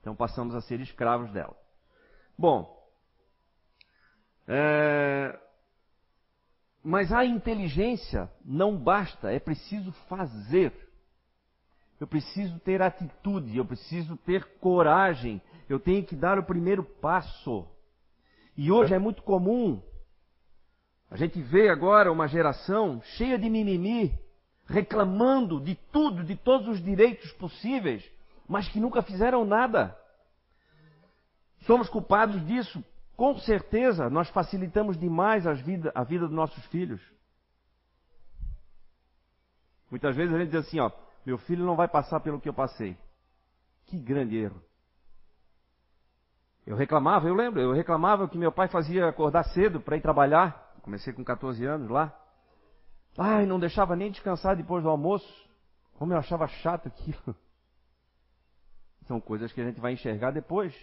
Então 0.00 0.16
passamos 0.16 0.56
a 0.56 0.60
ser 0.60 0.80
escravos 0.80 1.30
dela. 1.30 1.56
Bom, 2.38 2.76
é... 4.46 5.38
mas 6.82 7.12
a 7.12 7.24
inteligência 7.24 8.30
não 8.44 8.76
basta, 8.76 9.32
é 9.32 9.38
preciso 9.38 9.92
fazer. 10.08 10.72
Eu 11.98 12.06
preciso 12.06 12.58
ter 12.60 12.82
atitude, 12.82 13.56
eu 13.56 13.64
preciso 13.64 14.16
ter 14.18 14.44
coragem, 14.58 15.40
eu 15.68 15.80
tenho 15.80 16.04
que 16.04 16.14
dar 16.14 16.38
o 16.38 16.44
primeiro 16.44 16.84
passo. 16.84 17.66
E 18.56 18.70
hoje 18.70 18.94
é 18.94 18.98
muito 18.98 19.22
comum, 19.22 19.82
a 21.10 21.16
gente 21.16 21.40
vê 21.40 21.68
agora 21.68 22.10
uma 22.10 22.26
geração 22.26 23.00
cheia 23.16 23.38
de 23.38 23.48
mimimi, 23.48 24.12
reclamando 24.66 25.60
de 25.60 25.76
tudo, 25.92 26.24
de 26.24 26.34
todos 26.36 26.68
os 26.68 26.82
direitos 26.82 27.30
possíveis, 27.32 28.04
mas 28.48 28.68
que 28.68 28.80
nunca 28.80 29.02
fizeram 29.02 29.44
nada. 29.44 29.96
Somos 31.60 31.88
culpados 31.88 32.44
disso? 32.46 32.84
Com 33.16 33.36
certeza, 33.38 34.10
nós 34.10 34.28
facilitamos 34.28 34.98
demais 34.98 35.46
a 35.46 35.54
vida, 35.54 35.90
a 35.94 36.04
vida 36.04 36.26
dos 36.26 36.36
nossos 36.36 36.64
filhos. 36.66 37.00
Muitas 39.90 40.14
vezes 40.14 40.34
a 40.34 40.38
gente 40.38 40.50
diz 40.50 40.66
assim, 40.66 40.80
ó, 40.80 40.90
meu 41.24 41.38
filho 41.38 41.64
não 41.64 41.76
vai 41.76 41.88
passar 41.88 42.20
pelo 42.20 42.40
que 42.40 42.48
eu 42.48 42.54
passei. 42.54 42.96
Que 43.86 43.98
grande 43.98 44.36
erro. 44.36 44.60
Eu 46.66 46.76
reclamava, 46.76 47.28
eu 47.28 47.34
lembro, 47.34 47.60
eu 47.60 47.72
reclamava 47.72 48.28
que 48.28 48.36
meu 48.36 48.50
pai 48.50 48.68
fazia 48.68 49.08
acordar 49.08 49.44
cedo 49.44 49.80
para 49.80 49.96
ir 49.96 50.00
trabalhar. 50.00 50.74
Comecei 50.82 51.12
com 51.12 51.24
14 51.24 51.64
anos 51.64 51.88
lá. 51.88 52.14
Ai, 53.16 53.46
não 53.46 53.58
deixava 53.58 53.96
nem 53.96 54.10
descansar 54.10 54.56
depois 54.56 54.82
do 54.82 54.90
almoço. 54.90 55.26
Como 55.94 56.12
eu 56.12 56.18
achava 56.18 56.46
chato 56.48 56.88
aquilo. 56.88 57.34
São 59.06 59.20
coisas 59.20 59.52
que 59.52 59.60
a 59.60 59.64
gente 59.64 59.80
vai 59.80 59.92
enxergar 59.92 60.32
depois. 60.32 60.74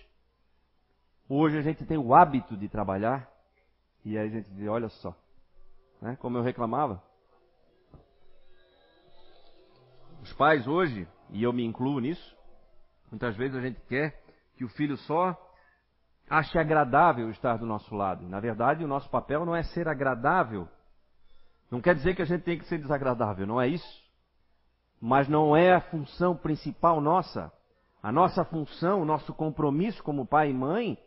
Hoje 1.29 1.57
a 1.57 1.61
gente 1.61 1.85
tem 1.85 1.97
o 1.97 2.13
hábito 2.13 2.57
de 2.57 2.67
trabalhar 2.67 3.29
e 4.03 4.17
aí 4.17 4.27
a 4.27 4.29
gente 4.29 4.49
diz, 4.51 4.67
olha 4.67 4.89
só, 4.89 5.15
né, 6.01 6.17
como 6.19 6.37
eu 6.37 6.41
reclamava. 6.41 7.01
Os 10.21 10.33
pais 10.33 10.67
hoje, 10.67 11.07
e 11.29 11.41
eu 11.41 11.53
me 11.53 11.63
incluo 11.63 11.99
nisso, 11.99 12.37
muitas 13.09 13.35
vezes 13.37 13.55
a 13.55 13.61
gente 13.61 13.79
quer 13.87 14.21
que 14.55 14.65
o 14.65 14.69
filho 14.69 14.97
só 14.97 15.37
ache 16.29 16.57
agradável 16.57 17.29
estar 17.29 17.57
do 17.57 17.65
nosso 17.65 17.95
lado. 17.95 18.27
Na 18.27 18.39
verdade, 18.39 18.83
o 18.83 18.87
nosso 18.87 19.09
papel 19.09 19.45
não 19.45 19.55
é 19.55 19.63
ser 19.63 19.87
agradável. 19.87 20.67
Não 21.71 21.81
quer 21.81 21.95
dizer 21.95 22.15
que 22.15 22.21
a 22.21 22.25
gente 22.25 22.43
tem 22.43 22.57
que 22.57 22.65
ser 22.65 22.79
desagradável, 22.79 23.47
não 23.47 23.61
é 23.61 23.67
isso. 23.67 24.03
Mas 24.99 25.27
não 25.27 25.55
é 25.55 25.73
a 25.73 25.81
função 25.81 26.35
principal 26.35 26.99
nossa. 26.99 27.51
A 28.01 28.11
nossa 28.11 28.43
função, 28.43 29.01
o 29.01 29.05
nosso 29.05 29.33
compromisso 29.33 30.03
como 30.03 30.25
pai 30.25 30.49
e 30.49 30.53
mãe 30.53 30.97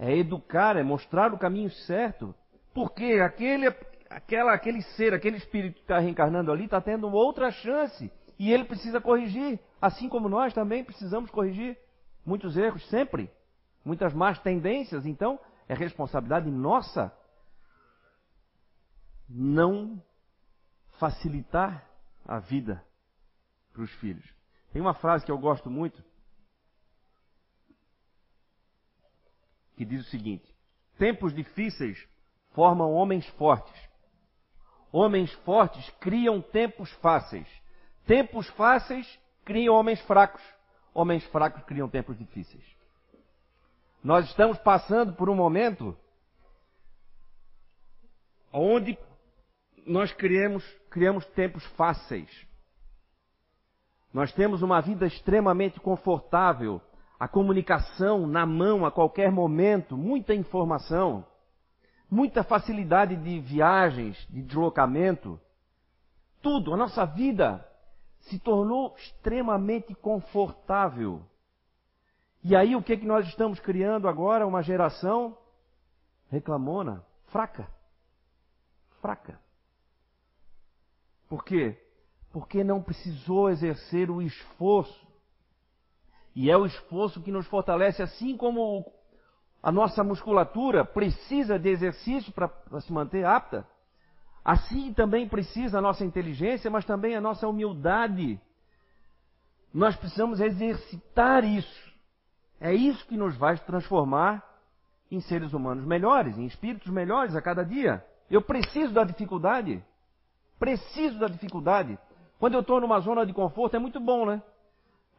é 0.00 0.16
educar, 0.16 0.78
é 0.78 0.82
mostrar 0.82 1.32
o 1.34 1.38
caminho 1.38 1.70
certo. 1.70 2.34
Porque 2.72 3.20
aquele, 3.22 3.66
aquela, 4.08 4.54
aquele 4.54 4.80
ser, 4.80 5.12
aquele 5.12 5.36
espírito 5.36 5.74
que 5.74 5.82
está 5.82 5.98
reencarnando 5.98 6.50
ali 6.50 6.64
está 6.64 6.80
tendo 6.80 7.12
outra 7.12 7.50
chance. 7.50 8.10
E 8.38 8.50
ele 8.50 8.64
precisa 8.64 8.98
corrigir. 8.98 9.60
Assim 9.80 10.08
como 10.08 10.26
nós 10.26 10.54
também 10.54 10.82
precisamos 10.82 11.30
corrigir 11.30 11.76
muitos 12.24 12.56
erros, 12.56 12.88
sempre. 12.88 13.30
Muitas 13.84 14.14
más 14.14 14.38
tendências. 14.38 15.04
Então, 15.04 15.38
é 15.68 15.74
responsabilidade 15.74 16.50
nossa 16.50 17.12
não 19.28 20.02
facilitar 20.98 21.86
a 22.26 22.38
vida 22.38 22.82
para 23.70 23.82
os 23.82 23.90
filhos. 23.96 24.24
Tem 24.72 24.80
uma 24.80 24.94
frase 24.94 25.26
que 25.26 25.30
eu 25.30 25.38
gosto 25.38 25.68
muito 25.68 26.02
que 29.80 29.84
diz 29.86 30.06
o 30.06 30.10
seguinte: 30.10 30.54
Tempos 30.98 31.32
difíceis 31.32 32.06
formam 32.50 32.92
homens 32.92 33.26
fortes. 33.28 33.88
Homens 34.92 35.32
fortes 35.32 35.88
criam 35.98 36.42
tempos 36.42 36.90
fáceis. 37.00 37.48
Tempos 38.06 38.46
fáceis 38.48 39.18
criam 39.42 39.74
homens 39.74 39.98
fracos. 40.02 40.42
Homens 40.92 41.24
fracos 41.28 41.62
criam 41.62 41.88
tempos 41.88 42.18
difíceis. 42.18 42.62
Nós 44.04 44.26
estamos 44.26 44.58
passando 44.58 45.14
por 45.14 45.30
um 45.30 45.34
momento 45.34 45.96
onde 48.52 48.98
nós 49.86 50.12
criamos, 50.12 50.62
criamos 50.90 51.24
tempos 51.28 51.64
fáceis. 51.68 52.28
Nós 54.12 54.30
temos 54.30 54.60
uma 54.60 54.82
vida 54.82 55.06
extremamente 55.06 55.80
confortável, 55.80 56.82
a 57.20 57.28
comunicação 57.28 58.26
na 58.26 58.46
mão 58.46 58.86
a 58.86 58.90
qualquer 58.90 59.30
momento, 59.30 59.94
muita 59.94 60.34
informação, 60.34 61.26
muita 62.10 62.42
facilidade 62.42 63.14
de 63.14 63.38
viagens, 63.40 64.16
de 64.30 64.42
deslocamento. 64.42 65.38
Tudo, 66.40 66.72
a 66.72 66.78
nossa 66.78 67.04
vida 67.04 67.62
se 68.20 68.38
tornou 68.38 68.96
extremamente 68.96 69.94
confortável. 69.94 71.20
E 72.42 72.56
aí 72.56 72.74
o 72.74 72.82
que, 72.82 72.96
que 72.96 73.06
nós 73.06 73.28
estamos 73.28 73.60
criando 73.60 74.08
agora? 74.08 74.46
Uma 74.46 74.62
geração 74.62 75.36
reclamona, 76.30 77.04
fraca. 77.26 77.68
Fraca. 79.02 79.38
Por 81.28 81.44
quê? 81.44 81.78
Porque 82.32 82.64
não 82.64 82.82
precisou 82.82 83.50
exercer 83.50 84.10
o 84.10 84.22
esforço. 84.22 85.06
E 86.34 86.50
é 86.50 86.56
o 86.56 86.66
esforço 86.66 87.20
que 87.20 87.32
nos 87.32 87.46
fortalece, 87.46 88.02
assim 88.02 88.36
como 88.36 88.84
a 89.62 89.70
nossa 89.70 90.02
musculatura 90.02 90.84
precisa 90.84 91.58
de 91.58 91.68
exercício 91.68 92.32
para 92.32 92.50
se 92.80 92.92
manter 92.92 93.24
apta. 93.24 93.66
Assim 94.44 94.92
também 94.94 95.28
precisa 95.28 95.78
a 95.78 95.82
nossa 95.82 96.04
inteligência, 96.04 96.70
mas 96.70 96.84
também 96.84 97.14
a 97.14 97.20
nossa 97.20 97.46
humildade. 97.46 98.40
Nós 99.72 99.94
precisamos 99.96 100.40
exercitar 100.40 101.44
isso. 101.44 101.90
É 102.60 102.74
isso 102.74 103.06
que 103.06 103.16
nos 103.16 103.36
vai 103.36 103.58
transformar 103.58 104.44
em 105.10 105.20
seres 105.20 105.52
humanos 105.52 105.84
melhores, 105.84 106.38
em 106.38 106.46
espíritos 106.46 106.90
melhores 106.90 107.34
a 107.34 107.42
cada 107.42 107.64
dia. 107.64 108.04
Eu 108.30 108.40
preciso 108.40 108.92
da 108.94 109.04
dificuldade. 109.04 109.84
Preciso 110.58 111.18
da 111.18 111.26
dificuldade. 111.26 111.98
Quando 112.38 112.54
eu 112.54 112.60
estou 112.60 112.80
numa 112.80 113.00
zona 113.00 113.26
de 113.26 113.32
conforto 113.32 113.76
é 113.76 113.78
muito 113.78 114.00
bom, 114.00 114.24
né? 114.24 114.42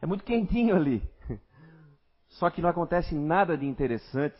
É 0.02 0.06
muito 0.06 0.24
quentinho 0.24 0.74
ali. 0.74 1.00
Só 2.28 2.50
que 2.50 2.60
não 2.60 2.68
acontece 2.68 3.14
nada 3.14 3.56
de 3.56 3.64
interessante 3.64 4.36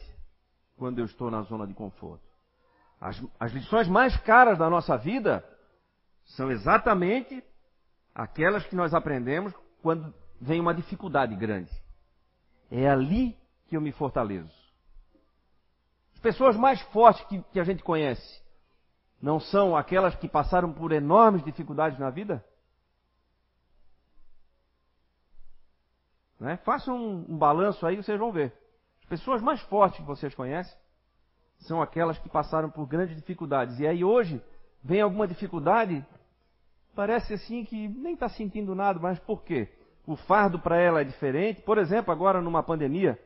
quando 0.76 0.98
eu 0.98 1.04
estou 1.04 1.30
na 1.30 1.42
zona 1.42 1.66
de 1.66 1.72
conforto. 1.72 2.24
As, 3.00 3.22
as 3.38 3.52
lições 3.52 3.86
mais 3.86 4.16
caras 4.18 4.58
da 4.58 4.68
nossa 4.68 4.96
vida 4.98 5.44
são 6.24 6.50
exatamente 6.50 7.42
aquelas 8.12 8.64
que 8.66 8.74
nós 8.74 8.92
aprendemos 8.92 9.54
quando 9.80 10.12
vem 10.40 10.60
uma 10.60 10.74
dificuldade 10.74 11.36
grande. 11.36 11.70
É 12.70 12.88
ali 12.88 13.36
que 13.68 13.76
eu 13.76 13.80
me 13.80 13.92
fortaleço. 13.92 14.52
As 16.14 16.20
pessoas 16.20 16.56
mais 16.56 16.80
fortes 16.90 17.24
que, 17.26 17.40
que 17.52 17.60
a 17.60 17.64
gente 17.64 17.82
conhece 17.82 18.42
não 19.20 19.38
são 19.38 19.76
aquelas 19.76 20.16
que 20.16 20.28
passaram 20.28 20.72
por 20.72 20.90
enormes 20.90 21.44
dificuldades 21.44 21.98
na 21.98 22.10
vida? 22.10 22.44
Né? 26.42 26.56
Façam 26.64 26.96
um, 26.96 27.24
um 27.28 27.38
balanço 27.38 27.86
aí, 27.86 27.96
vocês 27.96 28.18
vão 28.18 28.32
ver. 28.32 28.52
As 29.02 29.08
pessoas 29.08 29.40
mais 29.40 29.60
fortes 29.62 30.00
que 30.00 30.06
vocês 30.06 30.34
conhecem 30.34 30.76
são 31.60 31.80
aquelas 31.80 32.18
que 32.18 32.28
passaram 32.28 32.68
por 32.68 32.84
grandes 32.84 33.14
dificuldades. 33.14 33.78
E 33.78 33.86
aí 33.86 34.02
hoje 34.02 34.42
vem 34.82 35.00
alguma 35.00 35.28
dificuldade, 35.28 36.04
parece 36.96 37.34
assim 37.34 37.64
que 37.64 37.86
nem 37.86 38.14
está 38.14 38.28
sentindo 38.28 38.74
nada, 38.74 38.98
mas 38.98 39.20
por 39.20 39.44
quê? 39.44 39.68
O 40.04 40.16
fardo 40.16 40.58
para 40.58 40.76
ela 40.76 41.02
é 41.02 41.04
diferente. 41.04 41.62
Por 41.62 41.78
exemplo, 41.78 42.10
agora 42.10 42.40
numa 42.40 42.64
pandemia, 42.64 43.16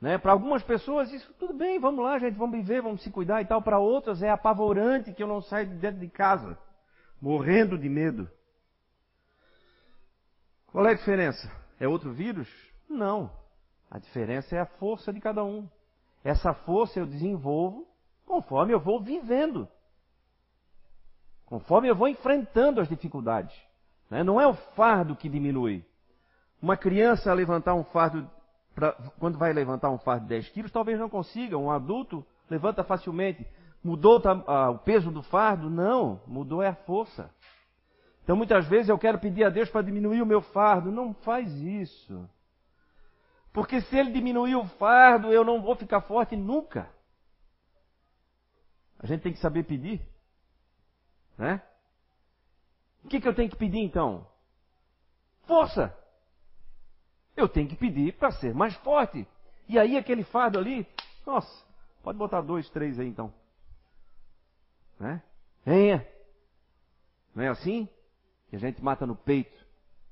né? 0.00 0.18
Para 0.18 0.32
algumas 0.32 0.64
pessoas 0.64 1.12
isso 1.12 1.32
tudo 1.34 1.54
bem, 1.54 1.78
vamos 1.78 2.04
lá, 2.04 2.18
gente, 2.18 2.34
vamos 2.34 2.56
viver, 2.56 2.82
vamos 2.82 3.04
se 3.04 3.10
cuidar 3.12 3.40
e 3.40 3.44
tal. 3.44 3.62
Para 3.62 3.78
outras 3.78 4.20
é 4.20 4.30
apavorante 4.30 5.12
que 5.12 5.22
eu 5.22 5.28
não 5.28 5.40
saio 5.40 5.68
de 5.68 5.76
dentro 5.76 6.00
de 6.00 6.08
casa, 6.08 6.58
morrendo 7.22 7.78
de 7.78 7.88
medo. 7.88 8.28
Qual 10.72 10.84
é 10.84 10.90
a 10.90 10.94
diferença? 10.94 11.63
É 11.84 11.88
outro 11.88 12.14
vírus? 12.14 12.48
Não. 12.88 13.30
A 13.90 13.98
diferença 13.98 14.56
é 14.56 14.58
a 14.58 14.64
força 14.64 15.12
de 15.12 15.20
cada 15.20 15.44
um. 15.44 15.68
Essa 16.24 16.54
força 16.54 16.98
eu 16.98 17.04
desenvolvo 17.04 17.86
conforme 18.24 18.72
eu 18.72 18.80
vou 18.80 19.02
vivendo. 19.02 19.68
Conforme 21.44 21.88
eu 21.88 21.94
vou 21.94 22.08
enfrentando 22.08 22.80
as 22.80 22.88
dificuldades. 22.88 23.54
Né? 24.08 24.24
Não 24.24 24.40
é 24.40 24.46
o 24.46 24.54
fardo 24.54 25.14
que 25.14 25.28
diminui. 25.28 25.84
Uma 26.60 26.74
criança 26.74 27.34
levantar 27.34 27.74
um 27.74 27.84
fardo, 27.84 28.26
pra, 28.74 28.92
quando 29.18 29.36
vai 29.36 29.52
levantar 29.52 29.90
um 29.90 29.98
fardo 29.98 30.22
de 30.22 30.30
10 30.30 30.48
quilos, 30.48 30.72
talvez 30.72 30.98
não 30.98 31.10
consiga. 31.10 31.58
Um 31.58 31.70
adulto 31.70 32.24
levanta 32.48 32.82
facilmente. 32.82 33.46
Mudou 33.82 34.22
o 34.26 34.78
peso 34.78 35.10
do 35.10 35.22
fardo? 35.22 35.68
Não, 35.68 36.18
mudou 36.26 36.62
é 36.62 36.68
a 36.68 36.74
força. 36.74 37.30
Então 38.24 38.34
muitas 38.34 38.66
vezes 38.66 38.88
eu 38.88 38.98
quero 38.98 39.18
pedir 39.18 39.44
a 39.44 39.50
Deus 39.50 39.68
para 39.68 39.82
diminuir 39.82 40.22
o 40.22 40.26
meu 40.26 40.40
fardo. 40.40 40.90
Não 40.90 41.12
faz 41.12 41.52
isso. 41.52 42.28
Porque 43.52 43.82
se 43.82 43.96
ele 43.96 44.10
diminuir 44.10 44.56
o 44.56 44.66
fardo, 44.66 45.30
eu 45.32 45.44
não 45.44 45.62
vou 45.62 45.76
ficar 45.76 46.00
forte 46.00 46.34
nunca. 46.34 46.90
A 48.98 49.06
gente 49.06 49.20
tem 49.20 49.32
que 49.32 49.38
saber 49.38 49.64
pedir. 49.64 50.00
Né? 51.36 51.62
O 53.04 53.08
que, 53.08 53.20
que 53.20 53.28
eu 53.28 53.34
tenho 53.34 53.50
que 53.50 53.56
pedir 53.56 53.80
então? 53.80 54.26
Força! 55.46 55.94
Eu 57.36 57.48
tenho 57.48 57.68
que 57.68 57.76
pedir 57.76 58.14
para 58.14 58.32
ser 58.32 58.54
mais 58.54 58.74
forte. 58.76 59.28
E 59.68 59.78
aí 59.78 59.98
aquele 59.98 60.24
fardo 60.24 60.58
ali, 60.58 60.86
nossa, 61.26 61.64
pode 62.02 62.16
botar 62.16 62.40
dois, 62.40 62.68
três 62.70 62.98
aí 62.98 63.06
então. 63.06 63.32
Né? 64.98 65.22
Venha. 65.64 66.06
Não 67.34 67.44
é 67.44 67.48
assim? 67.48 67.88
Que 68.54 68.56
a 68.56 68.60
gente 68.60 68.80
mata 68.80 69.04
no 69.04 69.16
peito, 69.16 69.66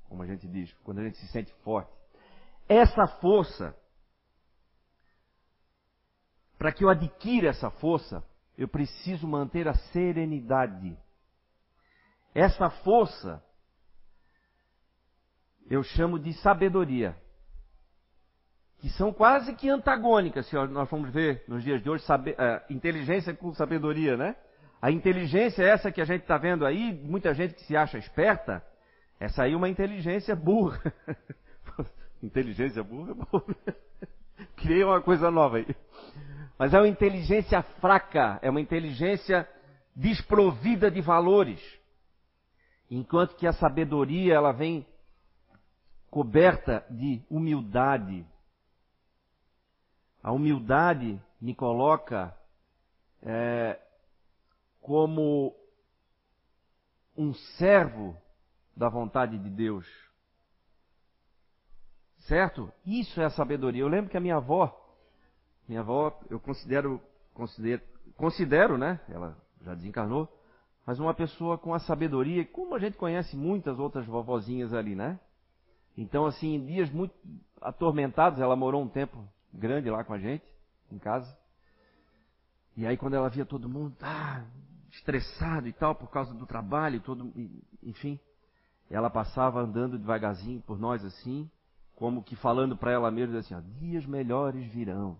como 0.09 0.21
a 0.21 0.25
gente 0.25 0.45
diz, 0.49 0.69
quando 0.83 0.99
a 0.99 1.03
gente 1.03 1.17
se 1.17 1.27
sente 1.27 1.53
forte 1.63 1.89
essa 2.67 3.07
força, 3.07 3.73
para 6.57 6.73
que 6.73 6.83
eu 6.83 6.89
adquira 6.89 7.49
essa 7.49 7.69
força, 7.69 8.21
eu 8.57 8.67
preciso 8.67 9.27
manter 9.27 9.67
a 9.67 9.73
serenidade. 9.73 10.97
Essa 12.33 12.69
força 12.69 13.43
eu 15.69 15.83
chamo 15.83 16.19
de 16.19 16.33
sabedoria. 16.33 17.15
Que 18.79 18.89
são 18.89 19.13
quase 19.13 19.55
que 19.55 19.69
antagônicas, 19.69 20.47
se 20.47 20.55
nós 20.55 20.89
formos 20.89 21.09
ver 21.11 21.45
nos 21.47 21.63
dias 21.63 21.81
de 21.81 21.89
hoje, 21.89 22.03
uh, 22.05 22.73
inteligência 22.73 23.33
com 23.33 23.53
sabedoria, 23.53 24.17
né? 24.17 24.35
A 24.83 24.91
inteligência 24.91 25.63
é 25.63 25.69
essa 25.69 25.93
que 25.93 26.01
a 26.01 26.03
gente 26.03 26.23
está 26.23 26.37
vendo 26.37 26.65
aí, 26.65 26.91
muita 26.91 27.33
gente 27.33 27.53
que 27.53 27.63
se 27.63 27.73
acha 27.73 27.97
esperta, 27.97 28.61
essa 29.17 29.43
aí 29.43 29.53
é 29.53 29.55
uma 29.55 29.69
inteligência 29.69 30.35
burra. 30.35 30.93
Inteligência 32.21 32.83
burra, 32.83 33.13
burra. 33.13 33.55
Criei 34.57 34.83
uma 34.83 35.01
coisa 35.01 35.31
nova 35.31 35.55
aí. 35.55 35.73
Mas 36.59 36.73
é 36.73 36.79
uma 36.79 36.87
inteligência 36.89 37.61
fraca, 37.79 38.37
é 38.41 38.49
uma 38.49 38.59
inteligência 38.59 39.47
desprovida 39.95 40.91
de 40.91 40.99
valores. 40.99 41.61
Enquanto 42.91 43.37
que 43.37 43.47
a 43.47 43.53
sabedoria 43.53 44.33
ela 44.33 44.51
vem 44.51 44.85
coberta 46.11 46.85
de 46.89 47.23
humildade. 47.29 48.25
A 50.21 50.33
humildade 50.33 51.21
me 51.39 51.55
coloca 51.55 52.35
é, 53.21 53.79
como 54.83 55.55
um 57.17 57.33
servo 57.57 58.15
da 58.75 58.89
vontade 58.89 59.39
de 59.39 59.49
Deus. 59.49 59.87
Certo? 62.19 62.71
Isso 62.85 63.21
é 63.21 63.29
sabedoria. 63.29 63.81
Eu 63.81 63.87
lembro 63.87 64.11
que 64.11 64.17
a 64.17 64.19
minha 64.19 64.35
avó, 64.35 64.77
minha 65.67 65.79
avó, 65.79 66.19
eu 66.29 66.39
considero, 66.39 67.01
considero, 67.33 67.81
considero, 68.17 68.77
né? 68.77 68.99
Ela 69.09 69.37
já 69.61 69.73
desencarnou, 69.73 70.27
mas 70.85 70.99
uma 70.99 71.13
pessoa 71.13 71.57
com 71.57 71.73
a 71.73 71.79
sabedoria, 71.79 72.45
como 72.45 72.75
a 72.75 72.79
gente 72.79 72.97
conhece 72.97 73.37
muitas 73.37 73.79
outras 73.79 74.05
vovozinhas 74.05 74.73
ali, 74.73 74.95
né? 74.95 75.17
Então, 75.97 76.25
assim, 76.25 76.55
em 76.55 76.65
dias 76.65 76.89
muito 76.89 77.15
atormentados, 77.61 78.39
ela 78.39 78.55
morou 78.55 78.81
um 78.83 78.89
tempo 78.89 79.25
grande 79.53 79.89
lá 79.89 80.03
com 80.03 80.13
a 80.13 80.19
gente, 80.19 80.43
em 80.91 80.97
casa. 80.97 81.37
E 82.75 82.85
aí, 82.85 82.97
quando 82.97 83.13
ela 83.13 83.29
via 83.29 83.45
todo 83.45 83.69
mundo 83.69 83.95
ah, 84.01 84.43
estressado 84.93 85.67
e 85.67 85.73
tal, 85.73 85.95
por 85.95 86.09
causa 86.09 86.33
do 86.33 86.45
trabalho, 86.45 87.01
todo, 87.01 87.33
enfim, 87.81 88.19
ela 88.89 89.09
passava 89.09 89.59
andando 89.59 89.97
devagarzinho 89.97 90.61
por 90.61 90.79
nós 90.79 91.03
assim, 91.03 91.49
como 91.95 92.23
que 92.23 92.35
falando 92.35 92.77
para 92.77 92.91
ela 92.91 93.09
mesma 93.09 93.39
assim, 93.39 93.55
ó, 93.55 93.61
dias 93.79 94.05
melhores 94.05 94.65
virão. 94.71 95.17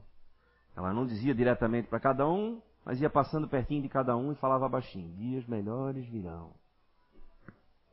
Ela 0.75 0.93
não 0.93 1.05
dizia 1.05 1.33
diretamente 1.33 1.87
para 1.87 1.99
cada 1.99 2.27
um, 2.27 2.61
mas 2.85 3.01
ia 3.01 3.09
passando 3.09 3.47
pertinho 3.47 3.81
de 3.81 3.89
cada 3.89 4.15
um 4.15 4.31
e 4.31 4.35
falava 4.35 4.69
baixinho, 4.69 5.11
dias 5.15 5.45
melhores 5.47 6.05
virão. 6.07 6.51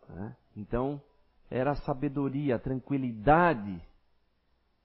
Né? 0.09 0.37
Então, 0.57 1.01
era 1.51 1.73
a 1.73 1.77
sabedoria, 1.77 2.57
a 2.57 2.59
tranquilidade 2.59 3.81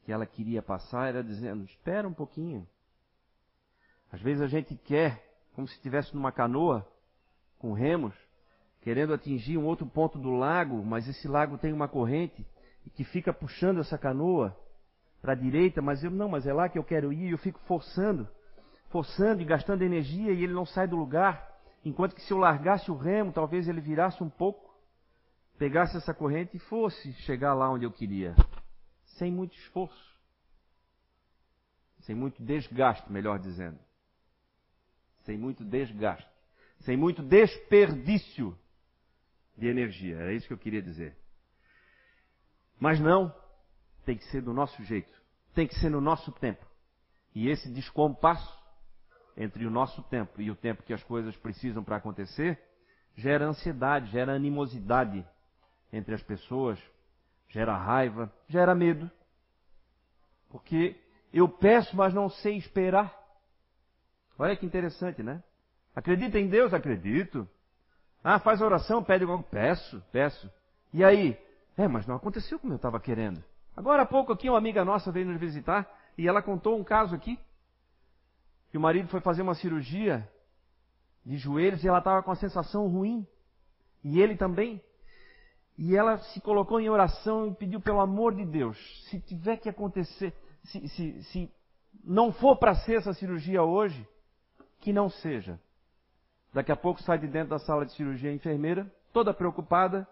que 0.04 0.12
ela 0.12 0.26
queria 0.26 0.62
passar, 0.62 1.10
era 1.10 1.24
dizendo, 1.24 1.64
espera 1.66 2.08
um 2.08 2.14
pouquinho. 2.14 2.68
Às 4.12 4.22
vezes 4.22 4.42
a 4.42 4.48
gente 4.48 4.76
quer, 4.76 5.25
como 5.56 5.68
se 5.68 5.76
estivesse 5.76 6.14
numa 6.14 6.34
canoa, 6.34 6.86
com 7.58 7.72
remos, 7.72 8.14
querendo 8.82 9.14
atingir 9.14 9.58
um 9.58 9.66
outro 9.66 9.88
ponto 9.88 10.20
do 10.20 10.32
lago, 10.32 10.84
mas 10.84 11.08
esse 11.08 11.28
lago 11.28 11.58
tem 11.58 11.72
uma 11.72 11.88
corrente 11.88 12.46
e 12.86 12.90
que 12.90 13.04
fica 13.06 13.34
puxando 13.34 13.80
essa 13.80 13.98
canoa 13.98 14.56
para 15.22 15.32
a 15.32 15.36
direita, 15.36 15.82
mas 15.82 16.04
eu 16.04 16.12
não, 16.12 16.30
mas 16.30 16.46
é 16.46 16.54
lá 16.54 16.68
que 16.70 16.78
eu 16.78 16.84
quero 16.84 17.12
ir, 17.12 17.32
eu 17.32 17.38
fico 17.38 17.60
forçando, 17.62 18.28
forçando 18.90 19.42
e 19.42 19.46
gastando 19.46 19.82
energia 19.82 20.32
e 20.32 20.44
ele 20.44 20.54
não 20.54 20.66
sai 20.66 20.88
do 20.88 20.96
lugar. 20.96 21.52
Enquanto 21.84 22.14
que 22.14 22.22
se 22.22 22.34
eu 22.34 22.38
largasse 22.38 22.92
o 22.92 22.98
remo, 22.98 23.32
talvez 23.32 23.68
ele 23.68 23.80
virasse 23.80 24.22
um 24.22 24.30
pouco, 24.30 24.76
pegasse 25.58 25.96
essa 25.96 26.14
corrente 26.14 26.58
e 26.58 26.60
fosse 26.60 27.14
chegar 27.14 27.54
lá 27.54 27.72
onde 27.72 27.86
eu 27.86 27.92
queria, 27.92 28.36
sem 29.18 29.32
muito 29.32 29.56
esforço, 29.56 30.16
sem 32.02 32.14
muito 32.14 32.44
desgaste, 32.44 33.12
melhor 33.12 33.40
dizendo, 33.40 33.80
sem 35.26 35.38
muito 35.38 35.64
desgaste, 35.64 36.30
sem 36.82 36.96
muito 36.96 37.22
desperdício 37.22 38.58
de 39.58 39.68
energia. 39.68 40.18
Era 40.18 40.34
isso 40.34 40.48
que 40.48 40.54
eu 40.54 40.58
queria 40.58 40.82
dizer. 40.82 41.16
Mas 42.80 43.00
não, 43.00 43.34
tem 44.06 44.18
que 44.18 44.26
ser 44.26 44.42
do 44.42 44.54
nosso 44.54 44.84
jeito, 44.84 45.14
tem 45.54 45.68
que 45.68 45.76
ser 45.76 45.90
no 45.90 46.02
nosso 46.02 46.32
tempo. 46.34 46.66
E 47.34 47.50
esse 47.50 47.70
descompasso 47.72 48.64
entre 49.36 49.66
o 49.66 49.72
nosso 49.72 50.02
tempo 50.04 50.42
e 50.42 50.50
o 50.50 50.56
tempo 50.56 50.84
que 50.84 50.94
as 50.94 51.04
coisas 51.04 51.36
precisam 51.38 51.84
para 51.84 51.98
acontecer 51.98 52.60
gera 53.16 53.46
ansiedade, 53.46 54.12
gera 54.12 54.34
animosidade 54.34 55.26
entre 55.92 56.14
as 56.14 56.22
pessoas, 56.22 56.80
gera 57.50 57.76
raiva, 57.76 58.32
gera 58.48 58.76
medo. 58.76 59.10
Porque 60.50 61.00
eu 61.34 61.48
peço, 61.48 61.96
mas 61.96 62.14
não 62.14 62.30
sei 62.30 62.58
esperar. 62.58 63.14
Olha 64.38 64.56
que 64.56 64.66
interessante, 64.66 65.24
né? 65.24 65.42
Acredita 65.96 66.38
em 66.40 66.48
Deus? 66.48 66.74
Acredito. 66.74 67.48
Ah, 68.24 68.40
faz 68.40 68.62
oração, 68.62 69.04
pede 69.04 69.24
algo. 69.24 69.44
Peço, 69.44 70.04
peço. 70.12 70.52
E 70.94 71.04
aí? 71.04 71.38
É, 71.78 71.88
mas 71.88 72.06
não 72.06 72.16
aconteceu 72.16 72.60
como 72.60 72.74
eu 72.74 72.78
estava 72.78 73.00
querendo. 73.00 73.44
Agora 73.76 74.04
há 74.04 74.06
pouco 74.06 74.34
aqui 74.34 74.50
uma 74.50 74.58
amiga 74.58 74.84
nossa 74.86 75.12
veio 75.12 75.28
nos 75.28 75.40
visitar 75.40 75.90
e 76.18 76.28
ela 76.28 76.42
contou 76.42 76.78
um 76.78 76.84
caso 76.84 77.16
aqui. 77.16 77.40
Que 78.72 78.78
o 78.78 78.82
marido 78.82 79.08
foi 79.10 79.22
fazer 79.22 79.42
uma 79.42 79.56
cirurgia 79.56 80.28
de 81.26 81.38
joelhos 81.38 81.84
e 81.84 81.88
ela 81.88 82.00
estava 82.00 82.22
com 82.24 82.32
a 82.32 82.36
sensação 82.36 82.88
ruim. 82.88 83.26
E 84.04 84.22
ele 84.22 84.36
também. 84.36 84.82
E 85.78 85.96
ela 85.96 86.18
se 86.18 86.40
colocou 86.42 86.80
em 86.80 86.90
oração 86.90 87.48
e 87.48 87.56
pediu 87.56 87.82
pelo 87.82 88.00
amor 88.00 88.34
de 88.34 88.46
Deus, 88.46 88.78
se 89.10 89.20
tiver 89.20 89.58
que 89.58 89.68
acontecer, 89.68 90.34
se, 90.64 90.88
se, 90.88 91.24
se 91.24 91.52
não 92.02 92.32
for 92.32 92.58
para 92.58 92.76
ser 92.76 92.96
essa 93.00 93.14
cirurgia 93.14 93.62
hoje, 93.62 94.08
que 94.86 94.94
não 94.94 95.10
seja. 95.10 95.60
Daqui 96.54 96.72
a 96.72 96.76
pouco 96.76 97.02
sai 97.02 97.18
de 97.18 97.26
dentro 97.28 97.50
da 97.50 97.58
sala 97.58 97.88
de 97.88 97.92
cirurgia 97.94 98.30
a 98.30 98.34
enfermeira, 98.34 98.86
toda 99.12 99.34
preocupada, 99.34 100.08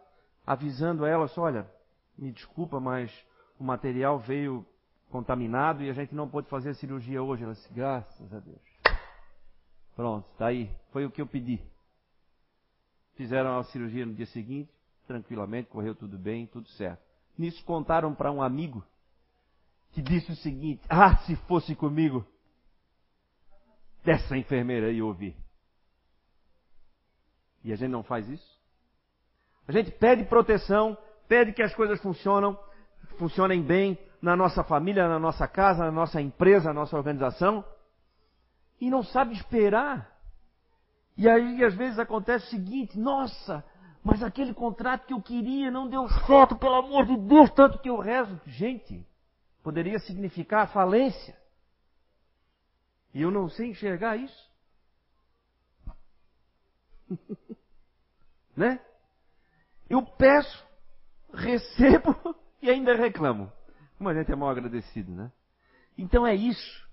avisando 0.48 1.06
ela, 1.06 1.30
olha, 1.38 1.70
me 2.18 2.32
desculpa, 2.32 2.80
mas 2.80 3.14
o 3.60 3.64
material 3.64 4.18
veio 4.18 4.66
contaminado 5.12 5.84
e 5.84 5.92
a 5.92 5.94
gente 5.94 6.16
não 6.16 6.28
pôde 6.28 6.50
fazer 6.50 6.72
a 6.72 6.74
cirurgia 6.74 7.22
hoje. 7.22 7.44
Ela 7.44 7.54
disse, 7.54 7.72
graças 7.72 8.34
a 8.34 8.40
Deus. 8.40 8.60
Pronto, 9.96 10.28
está 10.32 10.48
aí. 10.48 10.72
Foi 10.92 11.06
o 11.06 11.12
que 11.12 11.22
eu 11.22 11.28
pedi. 11.28 11.62
Fizeram 13.14 13.60
a 13.60 13.64
cirurgia 13.66 14.08
no 14.08 14.16
dia 14.16 14.26
seguinte, 14.26 14.72
tranquilamente, 15.06 15.70
correu 15.70 15.94
tudo 15.94 16.18
bem, 16.18 16.48
tudo 16.48 16.68
certo. 16.70 17.04
Nisso 17.38 17.64
contaram 17.64 18.16
para 18.16 18.32
um 18.32 18.42
amigo 18.42 18.84
que 19.92 20.02
disse 20.02 20.32
o 20.32 20.36
seguinte: 20.38 20.82
Ah, 20.90 21.16
se 21.18 21.36
fosse 21.48 21.76
comigo, 21.76 22.26
dessa 24.04 24.38
enfermeira 24.38 24.88
aí 24.88 25.02
ouvir. 25.02 25.36
E 27.64 27.72
a 27.72 27.76
gente 27.76 27.92
não 27.92 28.04
faz 28.04 28.28
isso? 28.28 28.62
A 29.68 29.72
gente 29.72 29.92
pede 29.92 30.26
proteção, 30.26 30.98
pede 31.28 31.54
que 31.54 31.64
as 31.64 31.74
coisas 31.74 32.02
funcionam, 32.02 32.60
funcionem 33.18 33.62
bem 33.62 33.98
na 34.22 34.36
nossa 34.36 34.64
família, 34.64 35.08
na 35.08 35.20
nossa 35.20 35.48
casa, 35.48 35.86
na 35.86 35.92
nossa 35.92 36.22
empresa, 36.22 36.68
na 36.68 36.82
nossa 36.82 36.98
organização, 36.98 37.64
e 38.80 38.90
não 38.90 39.04
sabe 39.04 39.34
esperar. 39.34 40.12
E 41.16 41.30
aí 41.30 41.64
às 41.64 41.74
vezes 41.76 41.98
acontece 42.00 42.48
o 42.48 42.50
seguinte: 42.50 43.00
nossa, 43.00 43.64
mas 44.04 44.22
aquele 44.22 44.54
contrato 44.54 45.06
que 45.06 45.14
eu 45.14 45.22
queria 45.22 45.72
não 45.72 45.88
deu 45.88 46.08
certo, 46.26 46.58
pelo 46.58 46.76
amor 46.76 47.06
de 47.06 47.16
Deus, 47.16 47.50
tanto 47.52 47.80
que 47.80 47.90
eu 47.90 48.00
rezo. 48.00 48.40
Gente, 48.46 49.08
poderia 49.64 50.00
significar 50.00 50.72
falência. 50.74 51.42
E 53.14 53.22
eu 53.22 53.30
não 53.30 53.48
sei 53.50 53.70
enxergar 53.70 54.18
isso. 54.18 54.52
né? 58.56 58.80
Eu 59.90 60.04
peço, 60.04 60.66
recebo 61.34 62.36
e 62.62 62.70
ainda 62.70 62.96
reclamo. 62.96 63.52
Como 63.98 64.10
a 64.10 64.14
gente 64.14 64.32
é 64.32 64.36
mal 64.36 64.50
agradecido, 64.50 65.12
né? 65.12 65.32
Então 65.98 66.26
é 66.26 66.34
isso. 66.34 66.84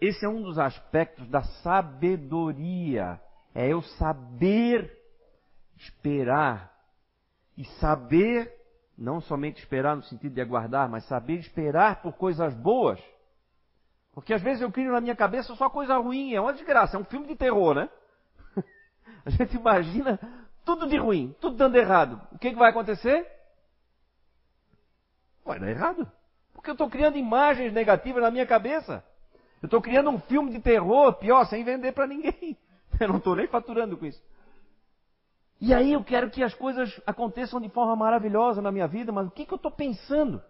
Esse 0.00 0.26
é 0.26 0.28
um 0.28 0.42
dos 0.42 0.58
aspectos 0.58 1.28
da 1.28 1.42
sabedoria. 1.42 3.20
É 3.54 3.72
eu 3.72 3.80
saber 3.82 4.92
esperar. 5.76 6.76
E 7.56 7.64
saber, 7.80 8.52
não 8.96 9.20
somente 9.20 9.58
esperar 9.58 9.96
no 9.96 10.02
sentido 10.02 10.34
de 10.34 10.40
aguardar, 10.40 10.88
mas 10.88 11.06
saber 11.08 11.38
esperar 11.38 12.02
por 12.02 12.12
coisas 12.12 12.54
boas. 12.54 13.00
Porque 14.18 14.34
às 14.34 14.42
vezes 14.42 14.60
eu 14.60 14.72
crio 14.72 14.90
na 14.90 15.00
minha 15.00 15.14
cabeça 15.14 15.54
só 15.54 15.70
coisa 15.70 15.96
ruim, 15.96 16.34
é 16.34 16.40
uma 16.40 16.52
desgraça, 16.52 16.96
é 16.96 17.00
um 17.00 17.04
filme 17.04 17.28
de 17.28 17.36
terror, 17.36 17.72
né? 17.72 17.88
A 19.24 19.30
gente 19.30 19.56
imagina 19.56 20.18
tudo 20.64 20.88
de 20.88 20.98
ruim, 20.98 21.36
tudo 21.40 21.56
dando 21.56 21.76
errado. 21.76 22.20
O 22.32 22.38
que, 22.38 22.50
que 22.50 22.56
vai 22.56 22.70
acontecer? 22.70 23.30
Vai 25.44 25.60
dar 25.60 25.70
errado. 25.70 26.10
Porque 26.52 26.68
eu 26.68 26.72
estou 26.72 26.90
criando 26.90 27.16
imagens 27.16 27.72
negativas 27.72 28.20
na 28.20 28.28
minha 28.28 28.44
cabeça. 28.44 29.04
Eu 29.62 29.68
estou 29.68 29.80
criando 29.80 30.10
um 30.10 30.18
filme 30.18 30.50
de 30.50 30.58
terror, 30.58 31.12
pior, 31.14 31.44
sem 31.46 31.62
vender 31.62 31.92
para 31.92 32.08
ninguém. 32.08 32.58
Eu 32.98 33.06
não 33.06 33.18
estou 33.18 33.36
nem 33.36 33.46
faturando 33.46 33.96
com 33.96 34.04
isso. 34.04 34.20
E 35.60 35.72
aí 35.72 35.92
eu 35.92 36.02
quero 36.02 36.30
que 36.30 36.42
as 36.42 36.54
coisas 36.54 37.00
aconteçam 37.06 37.60
de 37.60 37.68
forma 37.68 37.94
maravilhosa 37.94 38.60
na 38.60 38.72
minha 38.72 38.88
vida, 38.88 39.12
mas 39.12 39.28
o 39.28 39.30
que, 39.30 39.46
que 39.46 39.52
eu 39.52 39.56
estou 39.56 39.70
pensando? 39.70 40.42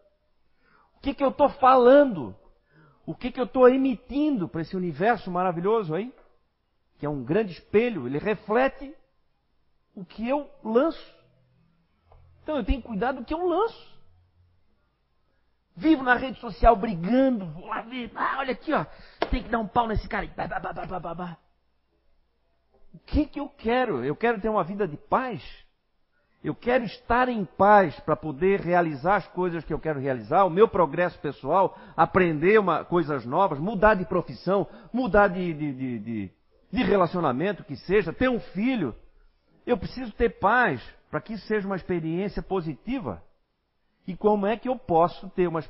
O 0.96 1.00
que, 1.00 1.12
que 1.12 1.24
eu 1.24 1.28
estou 1.28 1.50
falando? 1.50 2.34
O 3.08 3.14
que, 3.14 3.32
que 3.32 3.40
eu 3.40 3.46
estou 3.46 3.66
emitindo 3.66 4.46
para 4.46 4.60
esse 4.60 4.76
universo 4.76 5.30
maravilhoso 5.30 5.94
aí? 5.94 6.12
que 6.98 7.06
é 7.06 7.08
um 7.08 7.22
grande 7.22 7.52
espelho, 7.52 8.06
ele 8.06 8.18
reflete 8.18 8.94
o 9.94 10.04
que 10.04 10.28
eu 10.28 10.50
lanço. 10.64 11.14
Então 12.42 12.56
eu 12.56 12.64
tenho 12.64 12.82
cuidado 12.82 13.20
do 13.20 13.24
que 13.24 13.32
eu 13.32 13.46
lanço. 13.46 13.98
Vivo 15.76 16.02
na 16.02 16.14
rede 16.14 16.40
social 16.40 16.74
brigando, 16.74 17.46
vou 17.46 17.66
lá 17.66 17.82
ver, 17.82 18.10
ah, 18.16 18.38
olha 18.40 18.52
aqui, 18.52 18.72
ó, 18.72 18.84
tem 19.30 19.44
que 19.44 19.48
dar 19.48 19.60
um 19.60 19.68
pau 19.68 19.86
nesse 19.86 20.08
cara. 20.08 20.28
O 22.92 22.98
que 22.98 23.26
que 23.26 23.38
eu 23.38 23.48
quero? 23.48 24.04
Eu 24.04 24.16
quero 24.16 24.40
ter 24.40 24.48
uma 24.48 24.64
vida 24.64 24.88
de 24.88 24.96
paz. 24.96 25.40
Eu 26.42 26.54
quero 26.54 26.84
estar 26.84 27.28
em 27.28 27.44
paz 27.44 27.98
para 28.00 28.14
poder 28.14 28.60
realizar 28.60 29.16
as 29.16 29.26
coisas 29.28 29.64
que 29.64 29.72
eu 29.72 29.78
quero 29.78 29.98
realizar, 29.98 30.44
o 30.44 30.50
meu 30.50 30.68
progresso 30.68 31.18
pessoal, 31.18 31.76
aprender 31.96 32.60
uma, 32.60 32.84
coisas 32.84 33.26
novas, 33.26 33.58
mudar 33.58 33.94
de 33.94 34.04
profissão, 34.04 34.66
mudar 34.92 35.28
de, 35.28 35.52
de, 35.52 35.98
de, 35.98 36.30
de 36.70 36.82
relacionamento 36.84 37.64
que 37.64 37.74
seja, 37.76 38.12
ter 38.12 38.28
um 38.28 38.38
filho. 38.38 38.94
Eu 39.66 39.76
preciso 39.76 40.12
ter 40.12 40.38
paz 40.38 40.80
para 41.10 41.20
que 41.20 41.32
isso 41.32 41.46
seja 41.46 41.66
uma 41.66 41.76
experiência 41.76 42.40
positiva. 42.40 43.22
E 44.06 44.16
como 44.16 44.46
é 44.46 44.56
que 44.56 44.68
eu 44.68 44.78
posso 44.78 45.28
ter 45.30 45.48
uma 45.48 45.60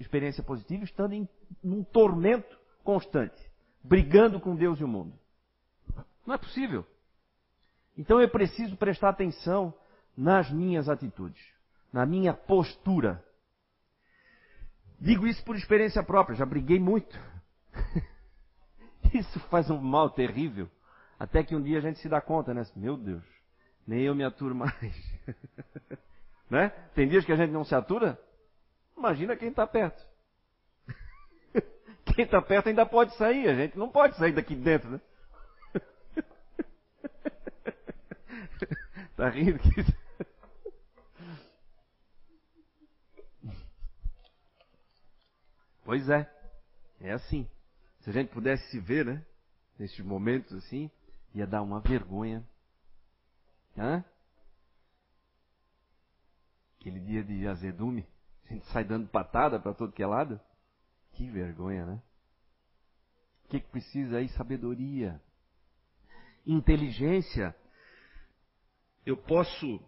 experiência 0.00 0.42
positiva 0.42 0.84
estando 0.84 1.12
em 1.12 1.28
um 1.62 1.84
tormento 1.84 2.58
constante, 2.82 3.40
brigando 3.82 4.40
com 4.40 4.56
Deus 4.56 4.80
e 4.80 4.84
o 4.84 4.88
mundo? 4.88 5.12
Não 6.26 6.34
é 6.34 6.38
possível. 6.38 6.84
Então 7.96 8.20
eu 8.20 8.28
preciso 8.28 8.76
prestar 8.76 9.10
atenção 9.10 9.72
nas 10.16 10.50
minhas 10.50 10.88
atitudes, 10.88 11.42
na 11.92 12.06
minha 12.06 12.32
postura. 12.32 13.24
Digo 15.00 15.26
isso 15.26 15.44
por 15.44 15.56
experiência 15.56 16.02
própria, 16.02 16.36
já 16.36 16.46
briguei 16.46 16.78
muito. 16.78 17.18
Isso 19.12 19.38
faz 19.48 19.70
um 19.70 19.78
mal 19.78 20.10
terrível. 20.10 20.68
Até 21.18 21.44
que 21.44 21.54
um 21.54 21.62
dia 21.62 21.78
a 21.78 21.80
gente 21.80 21.98
se 22.00 22.08
dá 22.08 22.20
conta, 22.20 22.52
né? 22.52 22.64
Meu 22.74 22.96
Deus, 22.96 23.22
Nem 23.86 24.00
eu 24.00 24.14
me 24.14 24.24
aturo 24.24 24.54
mais. 24.54 24.74
né? 26.50 26.70
Tem 26.94 27.08
dias 27.08 27.24
que 27.24 27.32
a 27.32 27.36
gente 27.36 27.50
não 27.50 27.64
se 27.64 27.74
atura? 27.74 28.18
Imagina 28.96 29.36
quem 29.36 29.48
está 29.50 29.66
perto. 29.66 30.04
quem 32.06 32.24
está 32.24 32.40
perto 32.42 32.68
ainda 32.68 32.84
pode 32.86 33.16
sair, 33.16 33.48
a 33.48 33.54
gente 33.54 33.78
não 33.78 33.88
pode 33.88 34.16
sair 34.16 34.32
daqui 34.32 34.56
dentro, 34.56 34.90
né? 34.90 35.00
tá 39.16 39.28
rindo 39.28 39.58
que 39.58 40.03
Pois 45.84 46.08
é, 46.08 46.30
é 47.00 47.12
assim. 47.12 47.48
Se 48.00 48.10
a 48.10 48.12
gente 48.12 48.32
pudesse 48.32 48.70
se 48.70 48.80
ver, 48.80 49.04
né? 49.04 49.24
Nesses 49.78 50.00
momentos 50.00 50.52
assim, 50.54 50.90
ia 51.34 51.46
dar 51.46 51.62
uma 51.62 51.80
vergonha. 51.80 52.42
Hã? 53.76 54.04
Aquele 56.78 57.00
dia 57.00 57.24
de 57.24 57.46
azedume, 57.46 58.06
a 58.44 58.52
gente 58.52 58.66
sai 58.66 58.84
dando 58.84 59.08
patada 59.08 59.58
para 59.58 59.74
todo 59.74 59.92
que 59.92 60.02
é 60.02 60.06
lado. 60.06 60.40
Que 61.12 61.28
vergonha, 61.30 61.86
né? 61.86 62.02
O 63.44 63.48
que, 63.48 63.60
que 63.60 63.68
precisa 63.68 64.18
aí? 64.18 64.28
Sabedoria. 64.30 65.20
Inteligência. 66.46 67.54
Eu 69.04 69.16
posso 69.16 69.80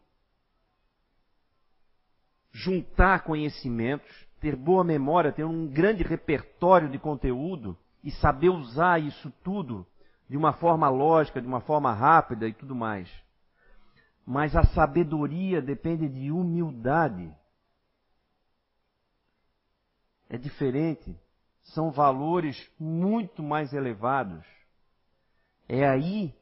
juntar 2.53 3.25
conhecimentos 3.25 4.26
ter 4.41 4.55
boa 4.57 4.85
memória, 4.85 5.33
ter 5.33 5.45
um 5.45 5.67
grande 5.67 6.03
repertório 6.03 6.89
de 6.89 6.99
conteúdo 6.99 7.77
e 8.03 8.11
saber 8.11 8.51
usar 8.51 9.01
isso 9.01 9.33
tudo 9.43 9.87
de 10.29 10.37
uma 10.37 10.53
forma 10.53 10.89
lógica, 10.89 11.41
de 11.41 11.47
uma 11.47 11.61
forma 11.61 11.93
rápida 11.93 12.49
e 12.49 12.53
tudo 12.53 12.75
mais. 12.75 13.11
Mas 14.25 14.57
a 14.57 14.65
sabedoria 14.65 15.63
depende 15.63 16.09
de 16.09 16.31
humildade. 16.31 17.33
É 20.29 20.37
diferente. 20.37 21.17
São 21.63 21.91
valores 21.91 22.71
muito 22.79 23.43
mais 23.43 23.73
elevados. 23.73 24.45
É 25.69 25.89
aí 25.89 26.35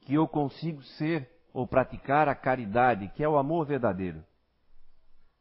que 0.00 0.14
eu 0.14 0.28
consigo 0.28 0.82
ser 0.82 1.30
ou 1.52 1.66
praticar 1.66 2.28
a 2.28 2.34
caridade, 2.34 3.08
que 3.14 3.24
é 3.24 3.28
o 3.28 3.38
amor 3.38 3.66
verdadeiro. 3.66 4.22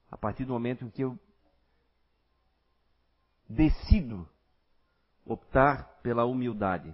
A 0.09 0.17
partir 0.17 0.45
do 0.45 0.53
momento 0.53 0.85
em 0.85 0.89
que 0.89 1.03
eu 1.03 1.19
decido 3.47 4.27
optar 5.25 5.99
pela 6.01 6.25
humildade. 6.25 6.93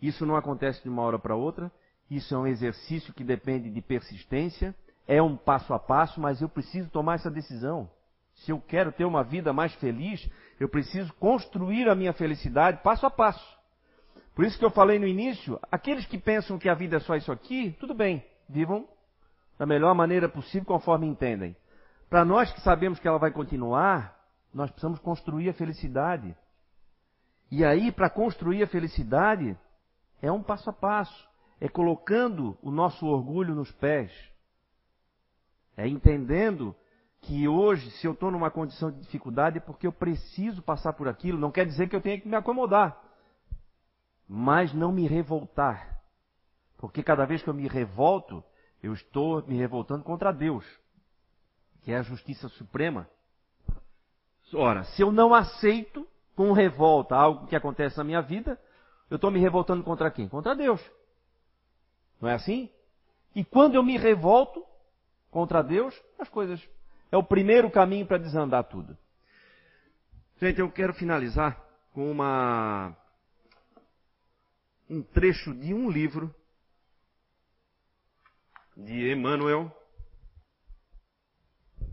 Isso 0.00 0.24
não 0.24 0.36
acontece 0.36 0.82
de 0.82 0.88
uma 0.88 1.02
hora 1.02 1.18
para 1.18 1.34
outra, 1.34 1.70
isso 2.10 2.34
é 2.34 2.38
um 2.38 2.46
exercício 2.46 3.12
que 3.12 3.24
depende 3.24 3.70
de 3.70 3.80
persistência, 3.82 4.74
é 5.06 5.20
um 5.22 5.36
passo 5.36 5.72
a 5.74 5.78
passo, 5.78 6.20
mas 6.20 6.40
eu 6.40 6.48
preciso 6.48 6.88
tomar 6.90 7.14
essa 7.14 7.30
decisão. 7.30 7.90
Se 8.34 8.52
eu 8.52 8.60
quero 8.60 8.92
ter 8.92 9.04
uma 9.04 9.24
vida 9.24 9.52
mais 9.52 9.74
feliz, 9.74 10.28
eu 10.60 10.68
preciso 10.68 11.12
construir 11.14 11.88
a 11.88 11.94
minha 11.94 12.12
felicidade 12.12 12.82
passo 12.82 13.06
a 13.06 13.10
passo. 13.10 13.58
Por 14.34 14.44
isso 14.44 14.58
que 14.58 14.64
eu 14.64 14.70
falei 14.70 14.98
no 14.98 15.06
início, 15.06 15.58
aqueles 15.70 16.06
que 16.06 16.16
pensam 16.16 16.58
que 16.58 16.68
a 16.68 16.74
vida 16.74 16.98
é 16.98 17.00
só 17.00 17.16
isso 17.16 17.32
aqui, 17.32 17.76
tudo 17.80 17.92
bem, 17.94 18.24
vivam 18.48 18.86
da 19.58 19.66
melhor 19.66 19.94
maneira 19.94 20.28
possível 20.28 20.64
conforme 20.64 21.06
entendem. 21.06 21.56
Para 22.08 22.24
nós 22.24 22.52
que 22.52 22.60
sabemos 22.60 23.00
que 23.00 23.08
ela 23.08 23.18
vai 23.18 23.32
continuar, 23.32 24.17
nós 24.52 24.70
precisamos 24.70 24.98
construir 25.00 25.48
a 25.48 25.54
felicidade. 25.54 26.36
E 27.50 27.64
aí, 27.64 27.90
para 27.92 28.10
construir 28.10 28.62
a 28.62 28.66
felicidade, 28.66 29.56
é 30.20 30.30
um 30.30 30.42
passo 30.42 30.70
a 30.70 30.72
passo. 30.72 31.28
É 31.60 31.68
colocando 31.68 32.56
o 32.62 32.70
nosso 32.70 33.06
orgulho 33.06 33.54
nos 33.54 33.70
pés. 33.72 34.12
É 35.76 35.86
entendendo 35.86 36.74
que 37.20 37.48
hoje, 37.48 37.90
se 37.92 38.06
eu 38.06 38.12
estou 38.12 38.30
numa 38.30 38.50
condição 38.50 38.90
de 38.90 39.00
dificuldade, 39.00 39.58
é 39.58 39.60
porque 39.60 39.86
eu 39.86 39.92
preciso 39.92 40.62
passar 40.62 40.92
por 40.92 41.08
aquilo. 41.08 41.38
Não 41.38 41.50
quer 41.50 41.66
dizer 41.66 41.88
que 41.88 41.96
eu 41.96 42.00
tenha 42.00 42.20
que 42.20 42.28
me 42.28 42.36
acomodar. 42.36 43.02
Mas 44.28 44.72
não 44.72 44.92
me 44.92 45.06
revoltar. 45.06 46.00
Porque 46.76 47.02
cada 47.02 47.24
vez 47.24 47.42
que 47.42 47.50
eu 47.50 47.54
me 47.54 47.66
revolto, 47.66 48.42
eu 48.82 48.92
estou 48.92 49.44
me 49.46 49.56
revoltando 49.56 50.04
contra 50.04 50.32
Deus, 50.32 50.64
que 51.82 51.92
é 51.92 51.98
a 51.98 52.02
justiça 52.02 52.48
suprema. 52.50 53.08
Ora, 54.54 54.84
se 54.84 55.02
eu 55.02 55.12
não 55.12 55.34
aceito 55.34 56.06
com 56.34 56.52
revolta 56.52 57.14
algo 57.14 57.46
que 57.46 57.56
acontece 57.56 57.98
na 57.98 58.04
minha 58.04 58.22
vida, 58.22 58.58
eu 59.10 59.16
estou 59.16 59.30
me 59.30 59.40
revoltando 59.40 59.82
contra 59.82 60.10
quem? 60.10 60.28
Contra 60.28 60.54
Deus. 60.54 60.80
Não 62.20 62.28
é 62.28 62.34
assim? 62.34 62.70
E 63.34 63.44
quando 63.44 63.74
eu 63.74 63.82
me 63.82 63.96
revolto 63.96 64.64
contra 65.30 65.62
Deus, 65.62 65.94
as 66.18 66.28
coisas. 66.28 66.60
É 67.10 67.16
o 67.16 67.22
primeiro 67.22 67.70
caminho 67.70 68.06
para 68.06 68.18
desandar 68.18 68.64
tudo. 68.64 68.96
Gente, 70.40 70.60
eu 70.60 70.70
quero 70.70 70.94
finalizar 70.94 71.60
com 71.92 72.10
uma 72.10 72.96
um 74.88 75.02
trecho 75.02 75.54
de 75.54 75.74
um 75.74 75.90
livro 75.90 76.34
de 78.76 79.12
Emmanuel. 79.12 79.74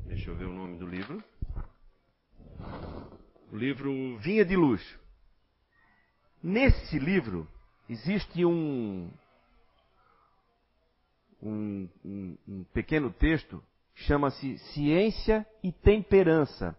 Deixa 0.05 0.29
eu 0.29 0.35
ver 0.35 0.45
o 0.45 0.53
nome 0.53 0.77
do 0.77 0.85
livro 0.85 1.23
o 3.55 3.57
livro 3.57 4.17
Vinha 4.17 4.43
de 4.43 4.53
Luz. 4.53 4.81
Nesse 6.43 6.99
livro 6.99 7.47
existe 7.89 8.43
um, 8.43 9.09
um, 11.41 11.89
um, 12.03 12.37
um 12.45 12.63
pequeno 12.73 13.09
texto 13.11 13.63
chama-se 13.93 14.57
Ciência 14.73 15.47
e 15.63 15.71
Temperança. 15.71 16.77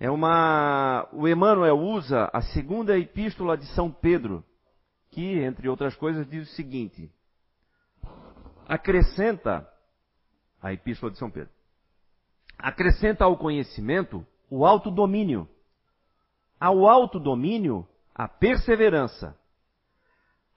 É 0.00 0.10
uma. 0.10 1.08
O 1.12 1.28
Emmanuel 1.28 1.78
usa 1.78 2.28
a 2.32 2.42
segunda 2.42 2.98
epístola 2.98 3.56
de 3.56 3.66
São 3.66 3.90
Pedro, 3.90 4.44
que, 5.10 5.38
entre 5.38 5.68
outras 5.68 5.94
coisas, 5.94 6.28
diz 6.28 6.50
o 6.50 6.54
seguinte: 6.54 7.08
acrescenta 8.66 9.66
a 10.60 10.72
epístola 10.72 11.12
de 11.12 11.18
São 11.18 11.30
Pedro. 11.30 11.54
Acrescenta 12.58 13.24
ao 13.24 13.38
conhecimento 13.38 14.26
o 14.50 14.66
autodomínio 14.66 15.48
ao 16.58 16.88
autodomínio, 16.88 17.86
a 18.14 18.26
perseverança. 18.26 19.36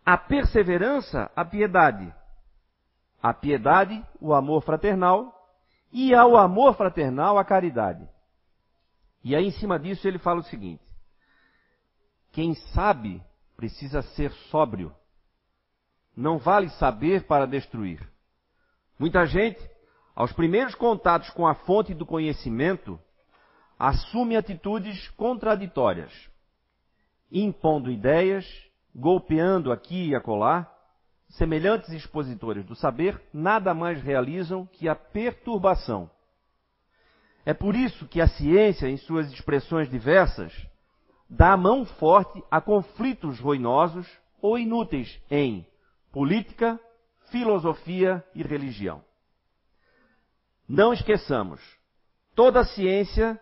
A 0.06 0.18
perseverança, 0.18 1.32
a 1.36 1.46
piedade. 1.46 2.14
A 3.22 3.34
piedade, 3.34 4.04
o 4.20 4.34
amor 4.34 4.64
fraternal. 4.64 5.36
E 5.92 6.14
ao 6.14 6.38
amor 6.38 6.76
fraternal, 6.76 7.38
a 7.38 7.44
caridade. 7.44 8.08
E 9.24 9.36
aí, 9.36 9.46
em 9.46 9.52
cima 9.52 9.78
disso, 9.78 10.08
ele 10.08 10.18
fala 10.18 10.40
o 10.40 10.44
seguinte: 10.44 10.84
quem 12.32 12.54
sabe 12.54 13.22
precisa 13.56 14.02
ser 14.02 14.32
sóbrio. 14.50 14.96
Não 16.16 16.38
vale 16.38 16.70
saber 16.70 17.26
para 17.26 17.46
destruir. 17.46 18.08
Muita 18.98 19.26
gente, 19.26 19.60
aos 20.16 20.32
primeiros 20.32 20.76
contatos 20.76 21.30
com 21.32 21.48
a 21.48 21.54
fonte 21.54 21.94
do 21.94 22.06
conhecimento, 22.06 23.00
assume 23.80 24.36
atitudes 24.36 25.08
contraditórias, 25.12 26.12
impondo 27.32 27.90
ideias, 27.90 28.46
golpeando 28.94 29.72
aqui 29.72 30.10
e 30.10 30.16
acolá. 30.16 30.70
Semelhantes 31.30 31.90
expositores 31.90 32.66
do 32.66 32.76
saber 32.76 33.22
nada 33.32 33.74
mais 33.74 34.02
realizam 34.02 34.66
que 34.66 34.90
a 34.90 34.96
perturbação. 34.96 36.12
É 37.46 37.54
por 37.54 37.76
isso 37.76 38.08
que 38.08 38.20
a 38.20 38.28
ciência, 38.28 38.88
em 38.88 38.98
suas 38.98 39.32
expressões 39.32 39.90
diversas, 39.90 40.52
dá 41.30 41.56
mão 41.56 41.86
forte 41.86 42.44
a 42.52 42.60
conflitos 42.60 43.40
ruinosos 43.40 44.08
ou 44.42 44.58
inúteis 44.58 45.22
em 45.30 45.66
política, 46.12 46.80
filosofia 47.30 48.26
e 48.34 48.42
religião. 48.42 49.04
Não 50.68 50.92
esqueçamos, 50.92 51.62
toda 52.36 52.66
ciência 52.66 53.40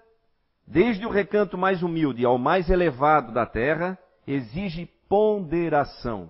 desde 0.67 1.05
o 1.05 1.09
recanto 1.09 1.57
mais 1.57 1.81
humilde 1.81 2.25
ao 2.25 2.37
mais 2.37 2.69
elevado 2.69 3.33
da 3.33 3.45
terra, 3.45 3.97
exige 4.27 4.85
ponderação. 5.07 6.29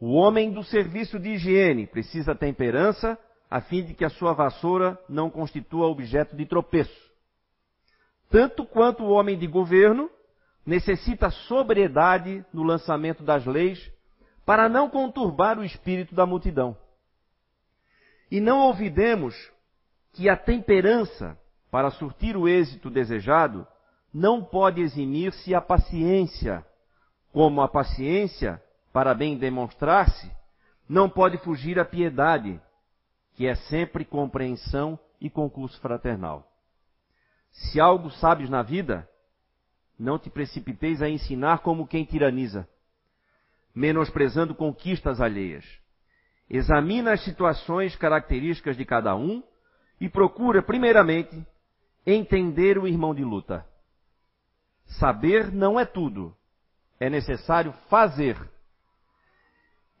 O 0.00 0.14
homem 0.14 0.50
do 0.50 0.64
serviço 0.64 1.18
de 1.18 1.28
higiene 1.30 1.86
precisa 1.86 2.34
temperança 2.34 3.18
a 3.50 3.60
fim 3.60 3.84
de 3.84 3.92
que 3.92 4.04
a 4.04 4.08
sua 4.08 4.32
vassoura 4.32 4.98
não 5.06 5.28
constitua 5.28 5.88
objeto 5.88 6.34
de 6.34 6.46
tropeço. 6.46 7.10
Tanto 8.30 8.64
quanto 8.64 9.02
o 9.02 9.10
homem 9.10 9.36
de 9.36 9.46
governo 9.46 10.08
necessita 10.64 11.30
sobriedade 11.30 12.44
no 12.52 12.62
lançamento 12.62 13.22
das 13.22 13.44
leis 13.44 13.92
para 14.46 14.68
não 14.68 14.88
conturbar 14.88 15.58
o 15.58 15.64
espírito 15.64 16.14
da 16.14 16.24
multidão. 16.24 16.76
E 18.30 18.40
não 18.40 18.60
olvidemos 18.60 19.34
que 20.12 20.28
a 20.28 20.36
temperança 20.36 21.36
para 21.70 21.90
surtir 21.90 22.36
o 22.36 22.48
êxito 22.48 22.90
desejado, 22.90 23.66
não 24.12 24.42
pode 24.42 24.80
eximir-se 24.80 25.54
a 25.54 25.60
paciência, 25.60 26.66
como 27.32 27.60
a 27.62 27.68
paciência, 27.68 28.60
para 28.92 29.14
bem 29.14 29.38
demonstrar-se, 29.38 30.30
não 30.88 31.08
pode 31.08 31.38
fugir 31.38 31.78
à 31.78 31.84
piedade, 31.84 32.60
que 33.34 33.46
é 33.46 33.54
sempre 33.54 34.04
compreensão 34.04 34.98
e 35.20 35.30
concurso 35.30 35.80
fraternal. 35.80 36.44
Se 37.52 37.80
algo 37.80 38.10
sabes 38.10 38.50
na 38.50 38.62
vida, 38.62 39.08
não 39.98 40.18
te 40.18 40.28
precipiteis 40.28 41.00
a 41.00 41.08
ensinar 41.08 41.58
como 41.58 41.86
quem 41.86 42.04
tiraniza, 42.04 42.68
menosprezando 43.74 44.54
conquistas 44.54 45.20
alheias. 45.20 45.64
Examina 46.48 47.12
as 47.12 47.22
situações 47.22 47.94
características 47.94 48.76
de 48.76 48.84
cada 48.84 49.14
um 49.14 49.42
e 50.00 50.08
procura, 50.08 50.62
primeiramente, 50.62 51.46
entender 52.06 52.78
o 52.78 52.86
irmão 52.86 53.14
de 53.14 53.24
luta. 53.24 53.66
Saber 54.98 55.52
não 55.52 55.78
é 55.78 55.84
tudo, 55.84 56.34
é 56.98 57.08
necessário 57.08 57.72
fazer. 57.88 58.36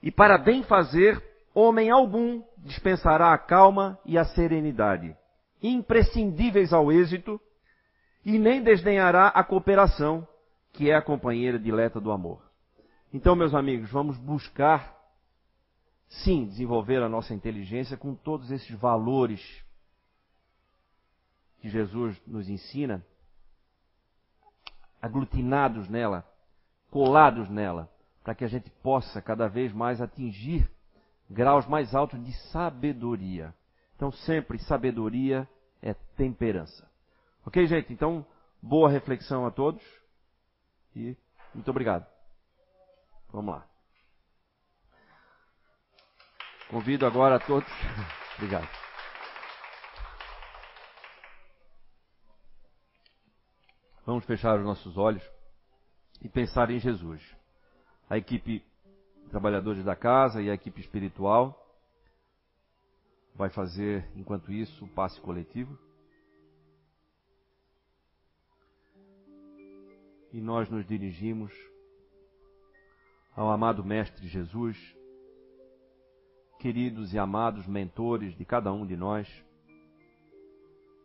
E 0.02 0.10
para 0.10 0.38
bem 0.38 0.62
fazer, 0.62 1.22
homem 1.54 1.90
algum 1.90 2.42
dispensará 2.58 3.32
a 3.32 3.38
calma 3.38 3.98
e 4.04 4.18
a 4.18 4.24
serenidade, 4.24 5.16
imprescindíveis 5.62 6.72
ao 6.72 6.90
êxito, 6.90 7.40
e 8.24 8.38
nem 8.38 8.62
desdenhará 8.62 9.28
a 9.28 9.42
cooperação, 9.42 10.26
que 10.72 10.90
é 10.90 10.94
a 10.94 11.02
companheira 11.02 11.58
dileta 11.58 12.00
do 12.00 12.10
amor. 12.10 12.42
Então, 13.12 13.34
meus 13.34 13.54
amigos, 13.54 13.90
vamos 13.90 14.16
buscar, 14.18 14.94
sim, 16.08 16.46
desenvolver 16.46 17.02
a 17.02 17.08
nossa 17.08 17.34
inteligência 17.34 17.96
com 17.96 18.14
todos 18.14 18.50
esses 18.50 18.70
valores 18.78 19.40
que 21.60 21.68
Jesus 21.68 22.20
nos 22.26 22.48
ensina, 22.48 23.04
aglutinados 25.00 25.88
nela, 25.88 26.24
colados 26.90 27.48
nela, 27.48 27.90
para 28.22 28.34
que 28.34 28.44
a 28.44 28.48
gente 28.48 28.70
possa 28.82 29.20
cada 29.20 29.48
vez 29.48 29.72
mais 29.72 30.00
atingir 30.00 30.70
graus 31.28 31.66
mais 31.66 31.94
altos 31.94 32.22
de 32.24 32.32
sabedoria. 32.50 33.54
Então, 33.94 34.10
sempre 34.10 34.58
sabedoria 34.58 35.48
é 35.80 35.94
temperança. 36.16 36.90
Ok, 37.46 37.66
gente? 37.66 37.92
Então, 37.92 38.26
boa 38.60 38.90
reflexão 38.90 39.46
a 39.46 39.50
todos 39.50 39.82
e 40.94 41.16
muito 41.54 41.70
obrigado. 41.70 42.06
Vamos 43.32 43.54
lá. 43.54 43.66
Convido 46.68 47.06
agora 47.06 47.36
a 47.36 47.40
todos. 47.40 47.70
obrigado. 48.38 48.89
Vamos 54.10 54.24
fechar 54.24 54.58
os 54.58 54.64
nossos 54.64 54.98
olhos 54.98 55.22
e 56.20 56.28
pensar 56.28 56.68
em 56.68 56.80
Jesus. 56.80 57.22
A 58.08 58.18
equipe 58.18 58.60
trabalhadores 59.28 59.84
da 59.84 59.94
casa 59.94 60.42
e 60.42 60.50
a 60.50 60.54
equipe 60.54 60.80
espiritual 60.80 61.56
vai 63.36 63.50
fazer, 63.50 64.10
enquanto 64.16 64.50
isso, 64.50 64.84
o 64.84 64.88
passe 64.88 65.20
coletivo. 65.20 65.78
E 70.32 70.40
nós 70.40 70.68
nos 70.68 70.84
dirigimos 70.88 71.52
ao 73.36 73.48
amado 73.48 73.84
Mestre 73.84 74.26
Jesus, 74.26 74.76
queridos 76.58 77.14
e 77.14 77.18
amados 77.20 77.64
mentores 77.64 78.36
de 78.36 78.44
cada 78.44 78.72
um 78.72 78.84
de 78.84 78.96
nós, 78.96 79.28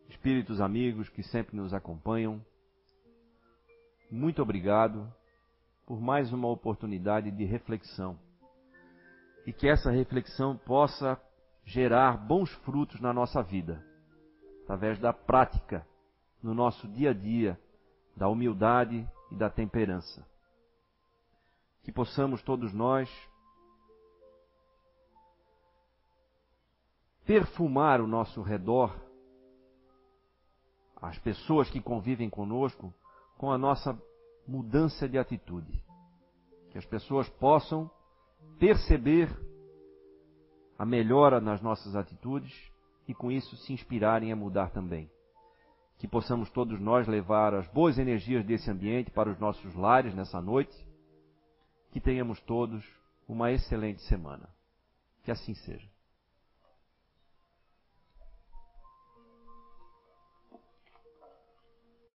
espíritos 0.10 0.60
amigos 0.60 1.08
que 1.08 1.22
sempre 1.22 1.56
nos 1.56 1.72
acompanham. 1.72 2.44
Muito 4.16 4.42
obrigado 4.42 5.14
por 5.86 6.00
mais 6.00 6.32
uma 6.32 6.48
oportunidade 6.48 7.30
de 7.32 7.44
reflexão. 7.44 8.18
E 9.46 9.52
que 9.52 9.68
essa 9.68 9.92
reflexão 9.92 10.56
possa 10.56 11.22
gerar 11.66 12.16
bons 12.16 12.50
frutos 12.64 13.02
na 13.02 13.12
nossa 13.12 13.44
vida, 13.44 13.86
através 14.64 14.98
da 15.00 15.12
prática, 15.12 15.86
no 16.42 16.54
nosso 16.54 16.88
dia 16.88 17.10
a 17.10 17.14
dia, 17.14 17.60
da 18.16 18.30
humildade 18.30 19.06
e 19.34 19.36
da 19.36 19.50
temperança. 19.50 20.26
Que 21.84 21.92
possamos 21.92 22.42
todos 22.42 22.74
nós 22.74 23.10
perfumar 27.26 28.00
o 28.00 28.08
nosso 28.08 28.42
redor, 28.42 28.96
as 31.02 31.20
pessoas 31.20 31.70
que 31.70 31.82
convivem 31.82 32.30
conosco, 32.30 32.94
com 33.38 33.52
a 33.52 33.58
nossa 33.58 33.98
mudança 34.48 35.08
de 35.08 35.18
atitude. 35.18 35.84
Que 36.72 36.78
as 36.78 36.86
pessoas 36.86 37.28
possam 37.30 37.90
perceber 38.60 39.30
a 40.78 40.86
melhora 40.86 41.40
nas 41.40 41.62
nossas 41.62 41.96
atitudes 41.96 42.54
e 43.08 43.14
com 43.14 43.32
isso 43.32 43.56
se 43.58 43.74
inspirarem 43.74 44.32
a 44.32 44.36
mudar 44.36 44.72
também. 44.72 45.10
Que 45.98 46.08
possamos 46.08 46.50
todos 46.50 46.80
nós 46.80 47.08
levar 47.08 47.54
as 47.54 47.68
boas 47.70 47.98
energias 47.98 48.46
desse 48.46 48.70
ambiente 48.70 49.12
para 49.12 49.30
os 49.30 49.40
nossos 49.40 49.74
lares 49.76 50.14
nessa 50.14 50.42
noite. 50.42 50.76
Que 51.92 52.02
tenhamos 52.02 52.40
todos 52.42 52.86
uma 53.28 53.52
excelente 53.52 54.02
semana. 54.02 54.50
Que 55.24 55.32
assim 55.32 55.54
seja. 55.54 55.95